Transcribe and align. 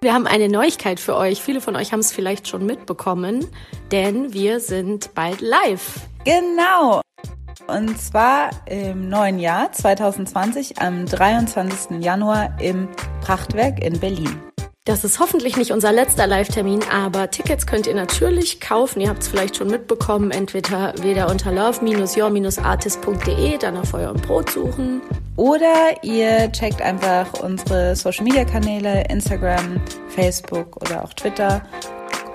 Wir 0.00 0.12
haben 0.12 0.26
eine 0.26 0.48
Neuigkeit 0.48 1.00
für 1.00 1.16
euch. 1.16 1.42
Viele 1.42 1.60
von 1.60 1.74
euch 1.74 1.92
haben 1.92 2.00
es 2.00 2.12
vielleicht 2.12 2.48
schon 2.48 2.66
mitbekommen, 2.66 3.46
denn 3.90 4.32
wir 4.32 4.60
sind 4.60 5.14
bald 5.14 5.40
live. 5.40 6.00
Genau. 6.24 7.00
Und 7.66 7.98
zwar 8.00 8.50
im 8.66 9.08
neuen 9.08 9.38
Jahr 9.38 9.72
2020 9.72 10.80
am 10.80 11.06
23. 11.06 12.02
Januar 12.04 12.56
im 12.60 12.88
Prachtwerk 13.22 13.82
in 13.82 13.98
Berlin. 13.98 14.40
Das 14.86 15.02
ist 15.02 15.18
hoffentlich 15.18 15.56
nicht 15.56 15.72
unser 15.72 15.90
letzter 15.90 16.28
Live-Termin, 16.28 16.84
aber 16.92 17.28
Tickets 17.28 17.66
könnt 17.66 17.88
ihr 17.88 17.94
natürlich 17.96 18.60
kaufen. 18.60 19.00
Ihr 19.00 19.08
habt 19.08 19.20
es 19.20 19.26
vielleicht 19.26 19.56
schon 19.56 19.66
mitbekommen, 19.66 20.30
entweder 20.30 20.94
wieder 21.02 21.28
unter 21.28 21.50
love-your-artist.de, 21.50 23.58
dann 23.58 23.74
nach 23.74 23.84
Feuer 23.84 24.12
und 24.12 24.22
Brot 24.22 24.50
suchen. 24.50 25.02
Oder 25.34 25.74
ihr 26.02 26.52
checkt 26.52 26.80
einfach 26.80 27.26
unsere 27.42 27.96
Social-Media-Kanäle, 27.96 29.06
Instagram, 29.10 29.80
Facebook 30.06 30.76
oder 30.76 31.02
auch 31.02 31.12
Twitter. 31.14 31.62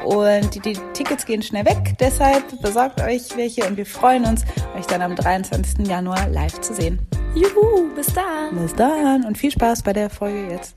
Und 0.04 0.54
die, 0.54 0.60
die, 0.60 0.78
Tickets 0.92 1.26
gehen 1.26 1.42
schnell 1.42 1.64
weg, 1.64 1.96
deshalb 2.02 2.62
besorgt 2.62 3.00
euch 3.00 3.30
welche 3.38 3.66
und 3.66 3.78
wir 3.78 3.86
freuen 3.86 4.26
uns, 4.26 4.44
euch 4.78 4.88
dann 4.88 5.02
am 5.02 5.16
23. 5.16 5.88
Januar 5.88 6.28
live 6.28 6.60
zu 6.60 6.74
sehen. 6.74 7.00
Juhu, 7.34 7.88
bis 7.96 8.08
dann. 8.08 8.58
Bis 8.62 8.76
dann 8.76 9.24
und 9.24 9.38
viel 9.38 9.52
Spaß 9.52 9.84
bei 9.84 9.94
der 9.94 10.10
Folge 10.10 10.50
jetzt. 10.52 10.76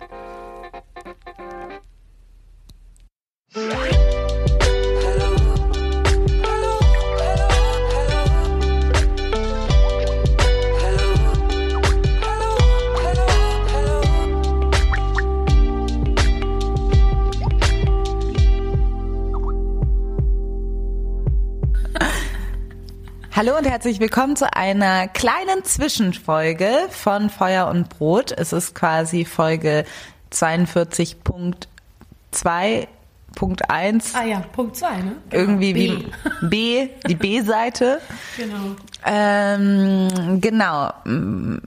Hallo 23.45 23.59
und 23.59 23.67
herzlich 23.67 23.99
willkommen 24.01 24.37
zu 24.37 24.57
einer 24.57 25.07
kleinen 25.07 25.65
Zwischenfolge 25.65 26.87
von 26.89 27.29
Feuer 27.29 27.67
und 27.67 27.91
Brot. 27.91 28.33
Es 28.33 28.55
ist 28.55 28.75
quasi 28.75 29.27
Folge 29.27 29.85
42.2 30.33 32.87
Punkt 33.35 33.71
1. 33.71 34.15
Ah 34.15 34.25
ja, 34.25 34.41
Punkt 34.41 34.77
2, 34.77 34.97
ne? 34.97 35.17
Genau. 35.29 35.43
Irgendwie 35.43 35.75
B. 35.75 35.91
wie 35.91 36.11
B, 36.49 36.89
die 37.07 37.17
B-Seite. 37.17 38.01
genau. 38.39 38.77
Ähm, 39.05 40.41
genau. 40.41 40.95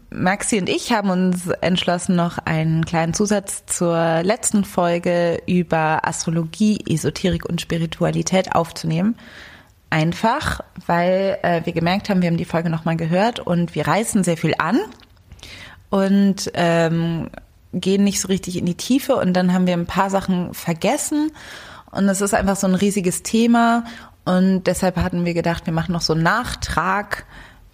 Maxi 0.09 0.57
und 0.57 0.69
ich 0.69 0.91
haben 0.91 1.11
uns 1.11 1.47
entschlossen, 1.61 2.16
noch 2.16 2.39
einen 2.39 2.85
kleinen 2.85 3.13
Zusatz 3.13 3.67
zur 3.67 4.23
letzten 4.23 4.66
Folge 4.66 5.43
über 5.45 6.07
Astrologie, 6.07 6.79
Esoterik 6.89 7.47
und 7.47 7.61
Spiritualität 7.61 8.55
aufzunehmen. 8.55 9.16
Einfach, 9.89 10.61
weil 10.85 11.37
äh, 11.43 11.61
wir 11.65 11.73
gemerkt 11.73 12.09
haben, 12.09 12.21
wir 12.21 12.27
haben 12.27 12.37
die 12.37 12.45
Folge 12.45 12.69
nochmal 12.69 12.97
gehört 12.97 13.39
und 13.39 13.73
wir 13.73 13.87
reißen 13.87 14.23
sehr 14.23 14.37
viel 14.37 14.53
an 14.57 14.79
und 15.89 16.51
ähm, 16.55 17.29
gehen 17.73 18.03
nicht 18.03 18.19
so 18.19 18.27
richtig 18.27 18.57
in 18.57 18.65
die 18.65 18.75
Tiefe 18.75 19.15
und 19.15 19.33
dann 19.33 19.53
haben 19.53 19.65
wir 19.65 19.73
ein 19.73 19.85
paar 19.85 20.09
Sachen 20.09 20.53
vergessen 20.53 21.31
und 21.91 22.09
es 22.09 22.19
ist 22.19 22.33
einfach 22.33 22.57
so 22.57 22.67
ein 22.67 22.75
riesiges 22.75 23.23
Thema 23.23 23.85
und 24.25 24.65
deshalb 24.65 24.97
hatten 24.97 25.23
wir 25.23 25.33
gedacht, 25.33 25.65
wir 25.65 25.73
machen 25.73 25.93
noch 25.93 26.01
so 26.01 26.11
einen 26.13 26.23
Nachtrag 26.23 27.25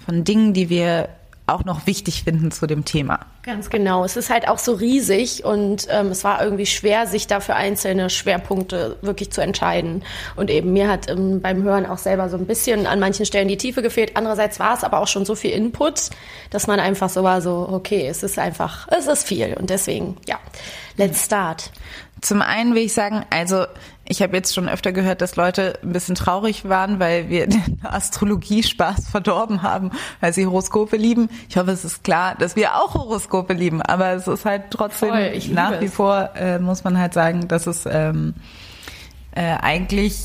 von 0.06 0.24
Dingen, 0.24 0.54
die 0.54 0.70
wir 0.70 1.10
auch 1.46 1.66
noch 1.66 1.88
wichtig 1.88 2.24
finden 2.24 2.52
zu 2.52 2.68
dem 2.68 2.86
Thema. 2.86 3.20
Ganz 3.44 3.70
genau. 3.70 4.06
Es 4.06 4.16
ist 4.16 4.30
halt 4.30 4.48
auch 4.48 4.58
so 4.58 4.74
riesig 4.74 5.44
und 5.44 5.88
ähm, 5.90 6.08
es 6.08 6.24
war 6.24 6.42
irgendwie 6.42 6.66
schwer, 6.66 7.06
sich 7.06 7.28
da 7.28 7.42
für 7.42 7.56
einzelne 7.56 8.10
Schwerpunkte 8.10 8.98
wirklich 9.02 9.32
zu 9.32 9.42
entscheiden. 9.42 10.04
Und 10.38 10.50
eben 10.50 10.72
mir 10.72 10.88
hat 10.88 11.10
ähm, 11.10 11.42
beim 11.42 11.62
Hören 11.64 11.86
auch 11.86 11.98
selber 11.98 12.30
so 12.30 12.38
ein 12.38 12.46
bisschen 12.46 12.88
an 12.88 13.02
manchen 13.02 13.26
Stellen 13.26 13.50
die 13.50 13.58
Tiefe 13.58 13.82
gefehlt. 13.82 14.16
Andererseits 14.16 14.60
war 14.60 14.76
es 14.76 14.86
aber 14.86 15.00
auch 15.00 15.08
schon 15.08 15.26
so 15.26 15.36
viel 15.36 15.52
Input, 15.52 16.12
dass 16.50 16.68
man 16.68 16.80
einfach 16.80 17.10
so 17.10 17.24
war, 17.24 17.42
so, 17.42 17.68
okay, 17.70 18.08
es 18.08 18.24
ist 18.24 18.40
einfach, 18.40 18.88
es 18.88 19.08
ist 19.08 19.28
viel. 19.28 19.56
Und 19.60 19.70
deswegen, 19.70 20.16
ja, 20.26 20.40
let's 20.96 21.26
start. 21.26 21.72
Zum 22.22 22.42
einen 22.42 22.74
will 22.74 22.84
ich 22.84 22.94
sagen, 22.94 23.26
also 23.32 23.66
ich 24.14 24.22
habe 24.22 24.36
jetzt 24.38 24.54
schon 24.54 24.70
öfter 24.70 24.92
gehört, 24.92 25.22
dass 25.22 25.36
Leute 25.36 25.80
ein 25.82 25.92
bisschen 25.92 26.14
traurig 26.14 26.70
waren, 26.70 27.00
weil 27.00 27.30
wir 27.30 27.48
den 27.48 27.80
Astrologie-Spaß 27.82 29.10
verdorben 29.10 29.64
haben, 29.64 29.90
weil 30.22 30.34
sie 30.34 30.46
Horoskope 30.46 30.98
lieben. 30.98 31.30
Ich 31.50 31.58
hoffe, 31.58 31.72
es 31.72 31.84
ist 31.84 32.04
klar, 32.04 32.36
dass 32.38 32.56
wir 32.56 32.76
auch 32.76 32.94
Horoskope 32.94 33.54
lieben, 33.54 33.82
aber 33.82 34.12
es 34.12 34.28
ist 34.28 34.46
halt 34.46 34.66
trotzdem 34.70 35.10
Voll, 35.10 35.40
nach 35.52 35.82
wie 35.82 35.86
es. 35.86 35.94
vor, 35.96 36.30
äh, 36.36 36.60
muss 36.60 36.84
man 36.84 37.00
halt 37.00 37.16
sagen, 37.16 37.48
dass 37.48 37.66
es 37.66 37.88
ähm, 37.88 38.36
äh, 39.32 39.56
eigentlich 39.60 40.16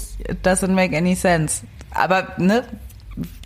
doesn't 0.44 0.72
make 0.72 0.94
any 0.94 1.14
sense. 1.14 1.64
Aber, 1.90 2.34
ne? 2.36 2.64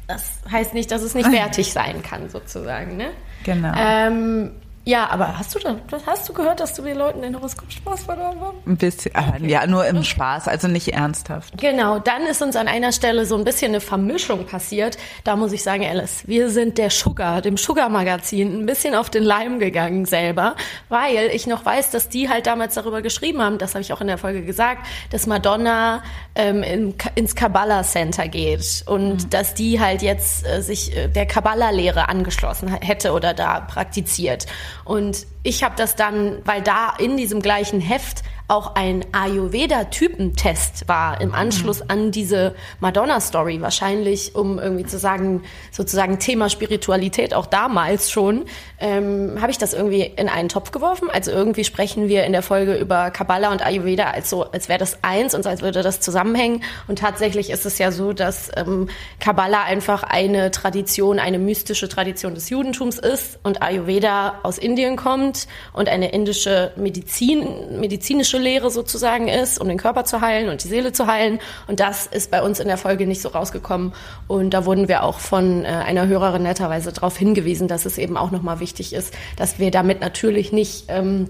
Das 0.08 0.24
heißt 0.50 0.74
nicht, 0.74 0.90
dass 0.90 1.02
es 1.02 1.14
nicht 1.14 1.30
wertig 1.30 1.72
sein 1.72 2.02
kann, 2.02 2.28
sozusagen, 2.28 2.96
ne? 2.96 3.10
Genau. 3.44 3.72
Ähm, 3.76 4.50
ja, 4.84 5.08
aber 5.10 5.38
hast 5.38 5.54
du 5.54 5.60
dann, 5.60 5.80
hast 6.06 6.28
du 6.28 6.32
gehört, 6.32 6.58
dass 6.58 6.74
du 6.74 6.82
den 6.82 6.98
Leuten 6.98 7.22
den 7.22 7.36
Horoskop-Spaß 7.36 8.02
verloren 8.02 8.36
hast? 8.40 8.66
Ein 8.66 8.76
bisschen, 8.76 9.12
okay. 9.14 9.48
ja, 9.48 9.64
nur 9.66 9.86
im 9.86 10.02
Spaß, 10.02 10.48
also 10.48 10.66
nicht 10.66 10.88
ernsthaft. 10.88 11.56
Genau, 11.56 12.00
dann 12.00 12.22
ist 12.22 12.42
uns 12.42 12.56
an 12.56 12.66
einer 12.66 12.90
Stelle 12.90 13.24
so 13.24 13.36
ein 13.36 13.44
bisschen 13.44 13.68
eine 13.68 13.80
Vermischung 13.80 14.44
passiert. 14.44 14.98
Da 15.22 15.36
muss 15.36 15.52
ich 15.52 15.62
sagen, 15.62 15.84
Alice, 15.84 16.26
wir 16.26 16.50
sind 16.50 16.78
der 16.78 16.90
Sugar, 16.90 17.42
dem 17.42 17.56
Sugar-Magazin, 17.56 18.62
ein 18.62 18.66
bisschen 18.66 18.96
auf 18.96 19.08
den 19.08 19.22
Leim 19.22 19.60
gegangen 19.60 20.04
selber, 20.04 20.56
weil 20.88 21.30
ich 21.32 21.46
noch 21.46 21.64
weiß, 21.64 21.90
dass 21.90 22.08
die 22.08 22.28
halt 22.28 22.46
damals 22.46 22.74
darüber 22.74 23.02
geschrieben 23.02 23.40
haben, 23.40 23.58
das 23.58 23.74
habe 23.74 23.82
ich 23.82 23.92
auch 23.92 24.00
in 24.00 24.08
der 24.08 24.18
Folge 24.18 24.42
gesagt, 24.42 24.86
dass 25.10 25.28
Madonna 25.28 26.02
ähm, 26.34 26.64
in, 26.64 26.94
ins 27.14 27.36
Kabbalah 27.36 27.84
Center 27.84 28.26
geht 28.26 28.82
und 28.86 29.24
mhm. 29.24 29.30
dass 29.30 29.54
die 29.54 29.78
halt 29.78 30.02
jetzt 30.02 30.44
äh, 30.44 30.60
sich 30.60 30.96
äh, 30.96 31.06
der 31.06 31.26
Kabbalah-Lehre 31.26 32.08
angeschlossen 32.08 32.66
hätte 32.68 33.12
oder 33.12 33.32
da 33.32 33.60
praktiziert. 33.60 34.46
Und 34.84 35.26
ich 35.42 35.62
habe 35.64 35.74
das 35.76 35.96
dann, 35.96 36.38
weil 36.44 36.62
da 36.62 36.94
in 36.98 37.16
diesem 37.16 37.40
gleichen 37.40 37.80
Heft 37.80 38.22
auch 38.52 38.74
ein 38.74 39.02
Ayurveda-Typentest 39.12 40.86
war 40.86 41.22
im 41.22 41.34
Anschluss 41.34 41.80
mhm. 41.80 41.86
an 41.88 42.10
diese 42.10 42.54
Madonna-Story. 42.80 43.62
Wahrscheinlich, 43.62 44.34
um 44.34 44.58
irgendwie 44.58 44.84
zu 44.84 44.98
sagen, 44.98 45.42
sozusagen 45.70 46.18
Thema 46.18 46.50
Spiritualität 46.50 47.32
auch 47.32 47.46
damals 47.46 48.10
schon, 48.10 48.44
ähm, 48.78 49.38
habe 49.40 49.50
ich 49.50 49.56
das 49.56 49.72
irgendwie 49.72 50.02
in 50.02 50.28
einen 50.28 50.50
Topf 50.50 50.70
geworfen. 50.70 51.08
Also 51.10 51.30
irgendwie 51.30 51.64
sprechen 51.64 52.08
wir 52.08 52.24
in 52.24 52.32
der 52.32 52.42
Folge 52.42 52.74
über 52.74 53.10
Kabbalah 53.10 53.52
und 53.52 53.64
Ayurveda 53.64 54.10
als 54.10 54.28
so, 54.28 54.44
als 54.44 54.68
wäre 54.68 54.78
das 54.78 54.98
eins 55.02 55.34
und 55.34 55.46
als 55.46 55.62
würde 55.62 55.82
das 55.82 56.00
zusammenhängen. 56.00 56.62
Und 56.88 56.98
tatsächlich 56.98 57.48
ist 57.48 57.64
es 57.64 57.78
ja 57.78 57.90
so, 57.90 58.12
dass 58.12 58.50
ähm, 58.54 58.90
Kabbalah 59.18 59.62
einfach 59.62 60.02
eine 60.02 60.50
Tradition, 60.50 61.18
eine 61.18 61.38
mystische 61.38 61.88
Tradition 61.88 62.34
des 62.34 62.50
Judentums 62.50 62.98
ist 62.98 63.38
und 63.44 63.62
Ayurveda 63.62 64.40
aus 64.42 64.58
Indien 64.58 64.96
kommt 64.96 65.48
und 65.72 65.88
eine 65.88 66.12
indische 66.12 66.72
Medizin, 66.76 67.80
medizinische 67.80 68.41
Lehre 68.42 68.70
sozusagen 68.70 69.28
ist, 69.28 69.58
um 69.58 69.68
den 69.68 69.78
Körper 69.78 70.04
zu 70.04 70.20
heilen 70.20 70.50
und 70.50 70.62
die 70.62 70.68
Seele 70.68 70.92
zu 70.92 71.06
heilen. 71.06 71.38
Und 71.66 71.80
das 71.80 72.06
ist 72.06 72.30
bei 72.30 72.42
uns 72.42 72.60
in 72.60 72.68
der 72.68 72.76
Folge 72.76 73.06
nicht 73.06 73.22
so 73.22 73.30
rausgekommen. 73.30 73.92
Und 74.28 74.50
da 74.50 74.66
wurden 74.66 74.88
wir 74.88 75.04
auch 75.04 75.18
von 75.18 75.64
äh, 75.64 75.68
einer 75.68 76.06
Hörerin 76.06 76.42
netterweise 76.42 76.92
darauf 76.92 77.16
hingewiesen, 77.16 77.68
dass 77.68 77.86
es 77.86 77.98
eben 77.98 78.16
auch 78.16 78.30
nochmal 78.30 78.60
wichtig 78.60 78.92
ist, 78.92 79.14
dass 79.36 79.58
wir 79.58 79.70
damit 79.70 80.00
natürlich 80.00 80.52
nicht 80.52 80.84
ähm, 80.88 81.28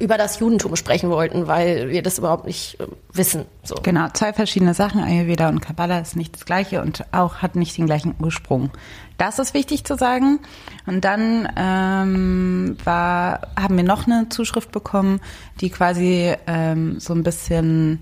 über 0.00 0.16
das 0.16 0.40
Judentum 0.40 0.74
sprechen 0.76 1.10
wollten, 1.10 1.46
weil 1.46 1.90
wir 1.90 2.02
das 2.02 2.18
überhaupt 2.18 2.46
nicht 2.46 2.80
äh, 2.80 2.86
wissen. 3.12 3.44
So. 3.62 3.74
Genau, 3.82 4.08
zwei 4.12 4.32
verschiedene 4.32 4.74
Sachen. 4.74 5.02
Ayurveda 5.02 5.48
und 5.48 5.60
Kabbalah 5.60 5.98
ist 5.98 6.16
nicht 6.16 6.34
das 6.34 6.46
gleiche 6.46 6.80
und 6.80 7.04
auch 7.12 7.36
hat 7.36 7.56
nicht 7.56 7.76
den 7.76 7.86
gleichen 7.86 8.14
Ursprung. 8.18 8.70
Das 9.18 9.38
ist 9.38 9.54
wichtig 9.54 9.84
zu 9.84 9.96
sagen. 9.96 10.40
Und 10.86 11.04
dann 11.04 11.48
ähm, 11.56 12.76
war, 12.84 13.48
haben 13.60 13.76
wir 13.76 13.84
noch 13.84 14.06
eine 14.06 14.28
Zuschrift 14.30 14.72
bekommen, 14.72 15.20
die 15.60 15.70
quasi 15.70 16.34
ähm, 16.46 16.98
so 16.98 17.14
ein 17.14 17.22
bisschen 17.22 18.00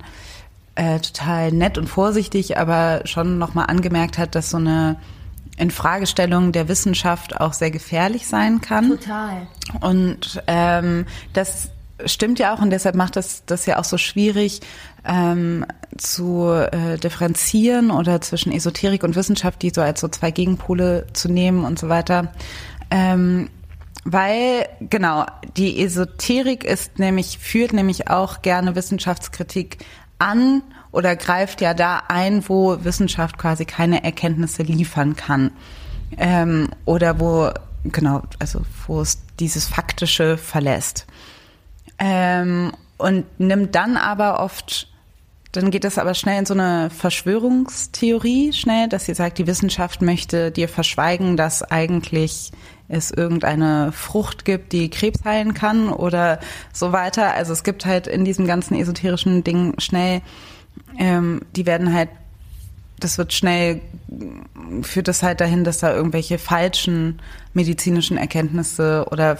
äh, 0.76 1.00
total 1.00 1.50
nett 1.52 1.76
und 1.76 1.88
vorsichtig, 1.88 2.56
aber 2.56 3.02
schon 3.04 3.38
nochmal 3.38 3.66
angemerkt 3.66 4.16
hat, 4.16 4.34
dass 4.34 4.50
so 4.50 4.56
eine 4.58 4.96
Infragestellung 5.58 6.52
der 6.52 6.68
Wissenschaft 6.68 7.38
auch 7.40 7.52
sehr 7.52 7.70
gefährlich 7.70 8.26
sein 8.26 8.60
kann. 8.60 8.88
Total. 8.88 9.46
Und 9.80 10.42
ähm, 10.46 11.04
das 11.32 11.70
stimmt 12.06 12.38
ja 12.38 12.54
auch 12.54 12.60
und 12.60 12.70
deshalb 12.70 12.94
macht 12.94 13.16
das 13.16 13.44
das 13.46 13.66
ja 13.66 13.78
auch 13.78 13.84
so 13.84 13.98
schwierig 13.98 14.60
ähm, 15.04 15.64
zu 15.96 16.50
äh, 16.50 16.98
differenzieren 16.98 17.90
oder 17.90 18.20
zwischen 18.20 18.52
Esoterik 18.52 19.02
und 19.02 19.16
Wissenschaft, 19.16 19.62
die 19.62 19.70
so 19.70 19.80
als 19.80 20.00
so 20.00 20.08
zwei 20.08 20.30
Gegenpole 20.30 21.06
zu 21.12 21.28
nehmen 21.28 21.64
und 21.64 21.78
so 21.78 21.88
weiter. 21.88 22.32
Ähm, 22.90 23.48
weil, 24.04 24.66
genau, 24.80 25.26
die 25.56 25.82
Esoterik 25.82 26.64
ist 26.64 26.98
nämlich, 26.98 27.38
führt 27.38 27.72
nämlich 27.72 28.08
auch 28.08 28.42
gerne 28.42 28.74
Wissenschaftskritik 28.74 29.78
an 30.18 30.62
oder 30.90 31.16
greift 31.16 31.60
ja 31.60 31.74
da 31.74 32.02
ein, 32.08 32.48
wo 32.48 32.82
Wissenschaft 32.82 33.38
quasi 33.38 33.64
keine 33.64 34.02
Erkenntnisse 34.02 34.62
liefern 34.62 35.16
kann. 35.16 35.52
Ähm, 36.16 36.70
oder 36.84 37.20
wo, 37.20 37.50
genau, 37.84 38.22
also 38.38 38.62
wo 38.86 39.00
es 39.00 39.18
dieses 39.38 39.66
Faktische 39.66 40.36
verlässt. 40.36 41.06
Ähm, 42.00 42.72
und 42.96 43.24
nimmt 43.38 43.74
dann 43.74 43.96
aber 43.96 44.40
oft, 44.40 44.88
dann 45.52 45.70
geht 45.70 45.84
es 45.84 45.98
aber 45.98 46.14
schnell 46.14 46.38
in 46.38 46.46
so 46.46 46.54
eine 46.54 46.90
Verschwörungstheorie 46.90 48.52
schnell, 48.52 48.88
dass 48.88 49.06
sie 49.06 49.14
sagt, 49.14 49.38
die 49.38 49.46
Wissenschaft 49.46 50.02
möchte 50.02 50.50
dir 50.50 50.68
verschweigen, 50.68 51.36
dass 51.36 51.62
eigentlich 51.62 52.52
es 52.88 53.10
irgendeine 53.10 53.92
Frucht 53.92 54.44
gibt, 54.44 54.72
die 54.72 54.90
Krebs 54.90 55.24
heilen 55.24 55.54
kann 55.54 55.88
oder 55.90 56.40
so 56.72 56.92
weiter. 56.92 57.34
Also 57.34 57.52
es 57.52 57.62
gibt 57.62 57.86
halt 57.86 58.06
in 58.06 58.24
diesem 58.24 58.46
ganzen 58.46 58.74
esoterischen 58.74 59.44
Ding 59.44 59.74
schnell, 59.78 60.22
ähm, 60.98 61.42
die 61.54 61.66
werden 61.66 61.94
halt, 61.94 62.08
das 62.98 63.16
wird 63.16 63.32
schnell, 63.32 63.80
führt 64.82 65.08
das 65.08 65.22
halt 65.22 65.40
dahin, 65.40 65.64
dass 65.64 65.78
da 65.78 65.94
irgendwelche 65.94 66.38
falschen 66.38 67.20
medizinischen 67.54 68.16
Erkenntnisse 68.16 69.06
oder 69.10 69.38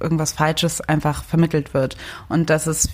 irgendwas 0.00 0.32
Falsches 0.32 0.80
einfach 0.80 1.24
vermittelt 1.24 1.74
wird. 1.74 1.96
Und 2.28 2.50
dass 2.50 2.66
es 2.66 2.88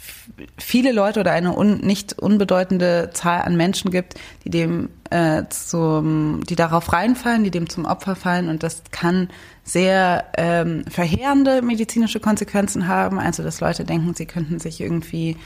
viele 0.58 0.93
Leute 0.93 1.20
oder 1.20 1.32
eine 1.32 1.56
un, 1.56 1.79
nicht 1.79 2.19
unbedeutende 2.19 3.11
Zahl 3.12 3.43
an 3.43 3.56
Menschen 3.56 3.91
gibt, 3.91 4.14
die 4.44 4.50
dem 4.50 4.91
äh, 5.11 5.44
zum, 5.49 6.44
die 6.49 6.56
darauf 6.56 6.93
reinfallen, 6.93 7.44
die 7.44 7.50
dem 7.50 7.69
zum 7.69 7.85
Opfer 7.85 8.17
fallen. 8.17 8.49
Und 8.49 8.62
das 8.62 8.82
kann 8.91 9.29
sehr 9.64 10.25
ähm, 10.37 10.85
verheerende 10.88 11.62
medizinische 11.62 12.20
Konsequenzen 12.20 12.88
haben. 12.88 13.19
Also 13.19 13.43
dass 13.43 13.61
Leute 13.61 13.85
denken, 13.85 14.14
sie 14.14 14.26
könnten 14.26 14.58
sich 14.58 14.81
irgendwie 14.81 15.37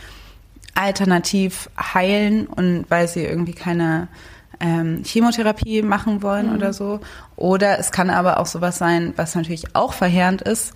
alternativ 0.75 1.69
heilen 1.79 2.47
und 2.47 2.87
weil 2.89 3.09
sie 3.09 3.25
irgendwie 3.25 3.53
keine 3.53 4.09
ähm, 4.61 5.03
Chemotherapie 5.05 5.83
machen 5.83 6.23
wollen 6.23 6.49
mhm. 6.49 6.57
oder 6.57 6.73
so. 6.73 7.01
Oder 7.37 7.79
es 7.79 7.91
kann 7.91 8.11
aber 8.11 8.39
auch 8.39 8.47
sowas 8.47 8.79
sein, 8.79 9.12
was 9.17 9.35
natürlich 9.35 9.75
auch 9.75 9.93
verheerend 9.93 10.43
ist, 10.43 10.75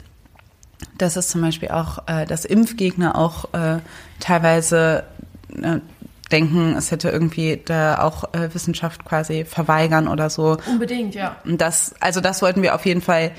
dass 0.98 1.16
es 1.16 1.28
zum 1.28 1.40
Beispiel 1.40 1.68
auch, 1.68 2.06
äh, 2.06 2.26
dass 2.26 2.44
Impfgegner 2.44 3.16
auch 3.16 3.52
äh, 3.52 3.78
teilweise 4.20 5.04
äh, 5.62 5.80
denken, 6.30 6.74
es 6.76 6.90
hätte 6.90 7.10
irgendwie 7.10 7.60
da 7.64 8.02
auch 8.02 8.32
äh, 8.34 8.52
Wissenschaft 8.54 9.04
quasi 9.04 9.44
verweigern 9.44 10.08
oder 10.08 10.30
so. 10.30 10.56
Unbedingt, 10.66 11.14
ja. 11.14 11.36
Und 11.44 11.60
das, 11.60 11.94
also 12.00 12.20
das 12.20 12.42
wollten 12.42 12.62
wir 12.62 12.74
auf 12.74 12.86
jeden 12.86 13.02
Fall 13.02 13.32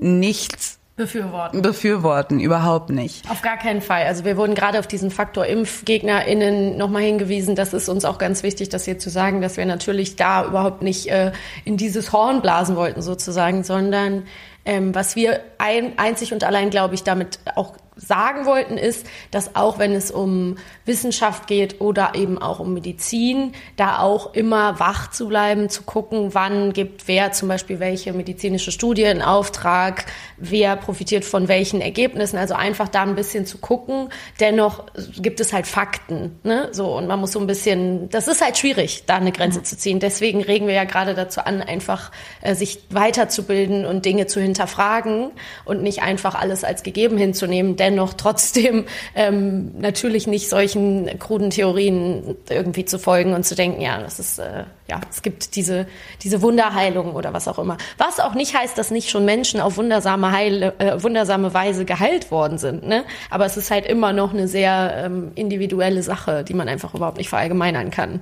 nicht 0.00 0.75
befürworten. 0.96 1.62
Befürworten, 1.62 2.40
überhaupt 2.40 2.90
nicht. 2.90 3.30
Auf 3.30 3.42
gar 3.42 3.58
keinen 3.58 3.82
Fall. 3.82 4.04
Also 4.06 4.24
wir 4.24 4.36
wurden 4.36 4.54
gerade 4.54 4.78
auf 4.78 4.86
diesen 4.86 5.10
Faktor 5.10 5.46
ImpfgegnerInnen 5.46 6.76
nochmal 6.76 7.02
hingewiesen. 7.02 7.54
Das 7.54 7.74
ist 7.74 7.88
uns 7.88 8.04
auch 8.04 8.18
ganz 8.18 8.42
wichtig, 8.42 8.70
das 8.70 8.86
hier 8.86 8.98
zu 8.98 9.10
sagen, 9.10 9.42
dass 9.42 9.58
wir 9.58 9.66
natürlich 9.66 10.16
da 10.16 10.46
überhaupt 10.46 10.82
nicht 10.82 11.08
äh, 11.08 11.32
in 11.64 11.76
dieses 11.76 12.12
Horn 12.12 12.40
blasen 12.40 12.76
wollten 12.76 13.02
sozusagen, 13.02 13.62
sondern 13.62 14.24
ähm, 14.64 14.94
was 14.94 15.16
wir 15.16 15.40
ein, 15.58 15.98
einzig 15.98 16.32
und 16.32 16.44
allein, 16.44 16.70
glaube 16.70 16.94
ich, 16.94 17.02
damit 17.04 17.38
auch 17.54 17.76
sagen 17.96 18.44
wollten, 18.44 18.76
ist, 18.76 19.06
dass 19.30 19.56
auch 19.56 19.78
wenn 19.78 19.92
es 19.92 20.10
um 20.10 20.56
Wissenschaft 20.84 21.46
geht 21.46 21.80
oder 21.80 22.14
eben 22.14 22.36
auch 22.40 22.60
um 22.60 22.74
Medizin, 22.74 23.52
da 23.76 24.00
auch 24.00 24.34
immer 24.34 24.78
wach 24.78 25.10
zu 25.10 25.28
bleiben, 25.28 25.70
zu 25.70 25.82
gucken, 25.82 26.34
wann 26.34 26.74
gibt 26.74 27.08
wer 27.08 27.32
zum 27.32 27.48
Beispiel 27.48 27.80
welche 27.80 28.12
medizinische 28.12 28.70
Studie 28.70 29.04
in 29.04 29.22
Auftrag, 29.22 30.04
wer 30.36 30.76
profitiert 30.76 31.24
von 31.24 31.48
welchen 31.48 31.80
Ergebnissen. 31.80 32.36
Also 32.36 32.54
einfach 32.54 32.88
da 32.88 33.02
ein 33.02 33.14
bisschen 33.14 33.46
zu 33.46 33.58
gucken. 33.58 34.10
Dennoch 34.40 34.84
gibt 35.16 35.40
es 35.40 35.54
halt 35.54 35.66
Fakten, 35.66 36.38
ne? 36.42 36.68
So 36.72 36.96
und 36.96 37.06
man 37.06 37.18
muss 37.18 37.32
so 37.32 37.40
ein 37.40 37.46
bisschen. 37.46 38.10
Das 38.10 38.28
ist 38.28 38.42
halt 38.42 38.58
schwierig, 38.58 39.04
da 39.06 39.16
eine 39.16 39.32
Grenze 39.32 39.60
mhm. 39.60 39.64
zu 39.64 39.78
ziehen. 39.78 40.00
Deswegen 40.00 40.42
regen 40.42 40.66
wir 40.66 40.74
ja 40.74 40.84
gerade 40.84 41.14
dazu 41.14 41.40
an, 41.40 41.62
einfach 41.62 42.12
äh, 42.42 42.54
sich 42.54 42.80
weiterzubilden 42.90 43.86
und 43.86 44.04
Dinge 44.04 44.26
zu 44.26 44.40
hinterfragen 44.40 45.30
und 45.64 45.82
nicht 45.82 46.02
einfach 46.02 46.34
alles 46.34 46.62
als 46.62 46.82
gegeben 46.82 47.16
hinzunehmen 47.16 47.76
dennoch 47.86 48.14
trotzdem 48.14 48.84
ähm, 49.14 49.72
natürlich 49.78 50.26
nicht 50.26 50.48
solchen 50.48 51.18
kruden 51.18 51.50
Theorien 51.50 52.36
irgendwie 52.50 52.84
zu 52.84 52.98
folgen 52.98 53.32
und 53.34 53.44
zu 53.44 53.54
denken, 53.54 53.80
ja, 53.80 54.00
das 54.00 54.18
ist, 54.18 54.38
äh, 54.38 54.64
ja, 54.88 55.00
es 55.10 55.22
gibt 55.22 55.56
diese, 55.56 55.86
diese 56.22 56.42
Wunderheilung 56.42 57.14
oder 57.14 57.32
was 57.32 57.48
auch 57.48 57.58
immer. 57.58 57.76
Was 57.98 58.20
auch 58.20 58.34
nicht 58.34 58.56
heißt, 58.56 58.76
dass 58.76 58.90
nicht 58.90 59.10
schon 59.10 59.24
Menschen 59.24 59.60
auf 59.60 59.76
wundersame, 59.76 60.32
Heil, 60.32 60.74
äh, 60.78 61.02
wundersame 61.02 61.54
Weise 61.54 61.84
geheilt 61.84 62.30
worden 62.30 62.58
sind, 62.58 62.86
ne? 62.86 63.04
Aber 63.30 63.46
es 63.46 63.56
ist 63.56 63.70
halt 63.70 63.86
immer 63.86 64.12
noch 64.12 64.32
eine 64.32 64.48
sehr 64.48 65.04
ähm, 65.04 65.32
individuelle 65.34 66.02
Sache, 66.02 66.44
die 66.44 66.54
man 66.54 66.68
einfach 66.68 66.94
überhaupt 66.94 67.18
nicht 67.18 67.28
verallgemeinern 67.28 67.90
kann. 67.90 68.20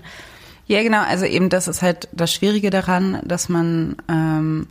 Ja, 0.66 0.82
genau. 0.82 1.02
Also 1.02 1.26
eben 1.26 1.50
das 1.50 1.68
ist 1.68 1.82
halt 1.82 2.08
das 2.12 2.32
Schwierige 2.32 2.70
daran, 2.70 3.20
dass 3.24 3.48
man 3.48 3.96
ähm, 4.08 4.68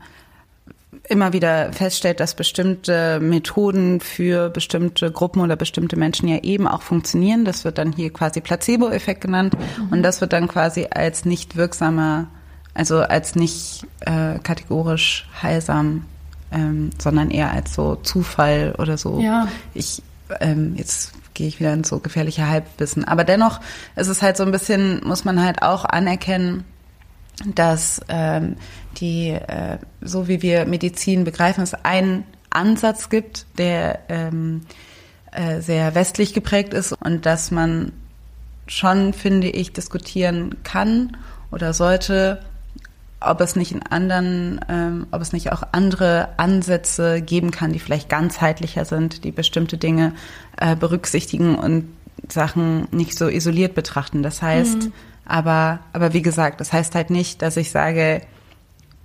immer 1.09 1.33
wieder 1.33 1.73
feststellt, 1.73 2.19
dass 2.19 2.33
bestimmte 2.33 3.19
Methoden 3.19 3.99
für 3.99 4.49
bestimmte 4.49 5.11
Gruppen 5.11 5.41
oder 5.41 5.55
bestimmte 5.55 5.97
Menschen 5.97 6.27
ja 6.29 6.37
eben 6.43 6.67
auch 6.67 6.81
funktionieren. 6.81 7.43
Das 7.43 7.65
wird 7.65 7.77
dann 7.77 7.91
hier 7.91 8.11
quasi 8.11 8.39
Placebo-Effekt 8.39 9.21
genannt 9.21 9.55
mhm. 9.57 9.89
und 9.91 10.03
das 10.03 10.21
wird 10.21 10.33
dann 10.33 10.47
quasi 10.47 10.87
als 10.89 11.25
nicht 11.25 11.57
wirksamer, 11.57 12.27
also 12.73 12.99
als 12.99 13.35
nicht 13.35 13.85
äh, 14.01 14.39
kategorisch 14.39 15.27
heilsam, 15.41 16.05
ähm, 16.51 16.91
sondern 16.97 17.31
eher 17.31 17.51
als 17.51 17.73
so 17.73 17.95
Zufall 17.95 18.73
oder 18.77 18.97
so. 18.97 19.19
Ja. 19.19 19.49
Ich 19.73 20.01
ähm, 20.39 20.75
jetzt 20.77 21.13
gehe 21.33 21.47
ich 21.47 21.59
wieder 21.59 21.73
in 21.73 21.83
so 21.83 21.99
gefährliche 21.99 22.47
Halbwissen. 22.47 23.05
Aber 23.05 23.23
dennoch 23.23 23.59
ist 23.95 24.07
es 24.07 24.21
halt 24.21 24.37
so 24.37 24.43
ein 24.43 24.51
bisschen, 24.51 25.01
muss 25.03 25.25
man 25.25 25.43
halt 25.43 25.61
auch 25.61 25.85
anerkennen, 25.85 26.63
dass 27.45 28.01
ähm, 28.09 28.55
die, 28.97 29.29
äh, 29.29 29.77
so 30.01 30.27
wie 30.27 30.41
wir 30.41 30.65
Medizin 30.65 31.23
begreifen, 31.23 31.63
es 31.63 31.73
einen 31.73 32.25
Ansatz 32.49 33.09
gibt, 33.09 33.45
der 33.57 33.99
ähm, 34.09 34.61
äh, 35.31 35.61
sehr 35.61 35.95
westlich 35.95 36.33
geprägt 36.33 36.73
ist 36.73 36.93
und 36.93 37.25
dass 37.25 37.51
man 37.51 37.91
schon, 38.67 39.13
finde 39.13 39.49
ich, 39.49 39.73
diskutieren 39.73 40.63
kann 40.63 41.17
oder 41.51 41.73
sollte, 41.73 42.39
ob 43.19 43.41
es 43.41 43.55
nicht 43.55 43.71
in 43.71 43.81
anderen, 43.83 44.59
ähm, 44.69 45.07
ob 45.11 45.21
es 45.21 45.33
nicht 45.33 45.51
auch 45.51 45.63
andere 45.71 46.29
Ansätze 46.37 47.21
geben 47.21 47.51
kann, 47.51 47.73
die 47.73 47.79
vielleicht 47.79 48.09
ganzheitlicher 48.09 48.85
sind, 48.85 49.23
die 49.23 49.31
bestimmte 49.31 49.77
Dinge 49.77 50.13
äh, 50.57 50.75
berücksichtigen 50.75 51.55
und 51.55 51.85
Sachen 52.29 52.87
nicht 52.91 53.17
so 53.17 53.27
isoliert 53.27 53.75
betrachten. 53.75 54.23
Das 54.23 54.41
heißt, 54.41 54.83
mhm. 54.83 54.93
Aber, 55.25 55.79
aber 55.93 56.13
wie 56.13 56.21
gesagt, 56.21 56.59
das 56.59 56.73
heißt 56.73 56.95
halt 56.95 57.09
nicht, 57.09 57.41
dass 57.41 57.57
ich 57.57 57.71
sage, 57.71 58.21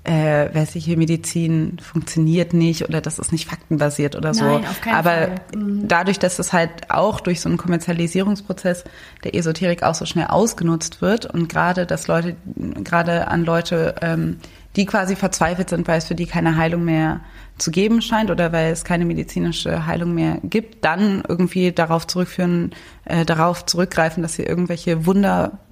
äh, 0.05 0.49
westliche 0.55 0.97
Medizin 0.97 1.77
funktioniert 1.83 2.55
nicht 2.55 2.89
oder 2.89 3.01
das 3.01 3.19
ist 3.19 3.31
nicht 3.31 3.47
faktenbasiert 3.49 4.17
oder 4.17 4.33
so. 4.33 4.45
Nein, 4.45 4.65
auf 4.67 4.81
keinen 4.81 4.95
Aber 4.95 5.11
Fall. 5.11 5.35
Mhm. 5.55 5.87
dadurch, 5.87 6.19
dass 6.19 6.39
es 6.39 6.53
halt 6.53 6.71
auch 6.91 7.21
durch 7.21 7.41
so 7.43 7.49
einen 7.49 7.59
Kommerzialisierungsprozess 7.59 8.85
der 9.25 9.35
Esoterik 9.35 9.83
auch 9.83 9.95
so 9.95 10.07
schnell 10.07 10.27
ausgenutzt 10.29 11.03
wird 11.03 11.27
und 11.27 11.49
gerade, 11.49 11.85
dass 11.85 12.07
Leute, 12.07 12.37
gerade 12.57 13.29
an 13.29 13.45
Leute, 13.45 13.97
ähm, 14.01 14.39
die 14.77 14.87
quasi 14.87 15.15
verzweifelt 15.15 15.69
sind, 15.69 15.87
weil 15.89 15.99
es 15.99 16.07
für 16.07 16.15
die 16.15 16.27
keine 16.27 16.57
Heilung 16.57 16.85
mehr 16.85 17.21
zu 17.59 17.71
geben 17.71 18.01
scheint 18.01 18.31
oder 18.31 18.53
weil 18.53 18.73
es 18.73 18.85
keine 18.85 19.05
medizinische 19.05 19.87
Heilung 19.87 20.15
mehr 20.15 20.39
gibt, 20.43 20.85
dann 20.85 21.23
irgendwie 21.29 21.73
darauf 21.73 22.07
zurückführen, 22.07 22.73
äh, 23.05 23.27
darauf 23.27 23.67
zurückgreifen, 23.67 24.23
dass 24.23 24.35
sie 24.35 24.45
irgendwelche 24.45 25.05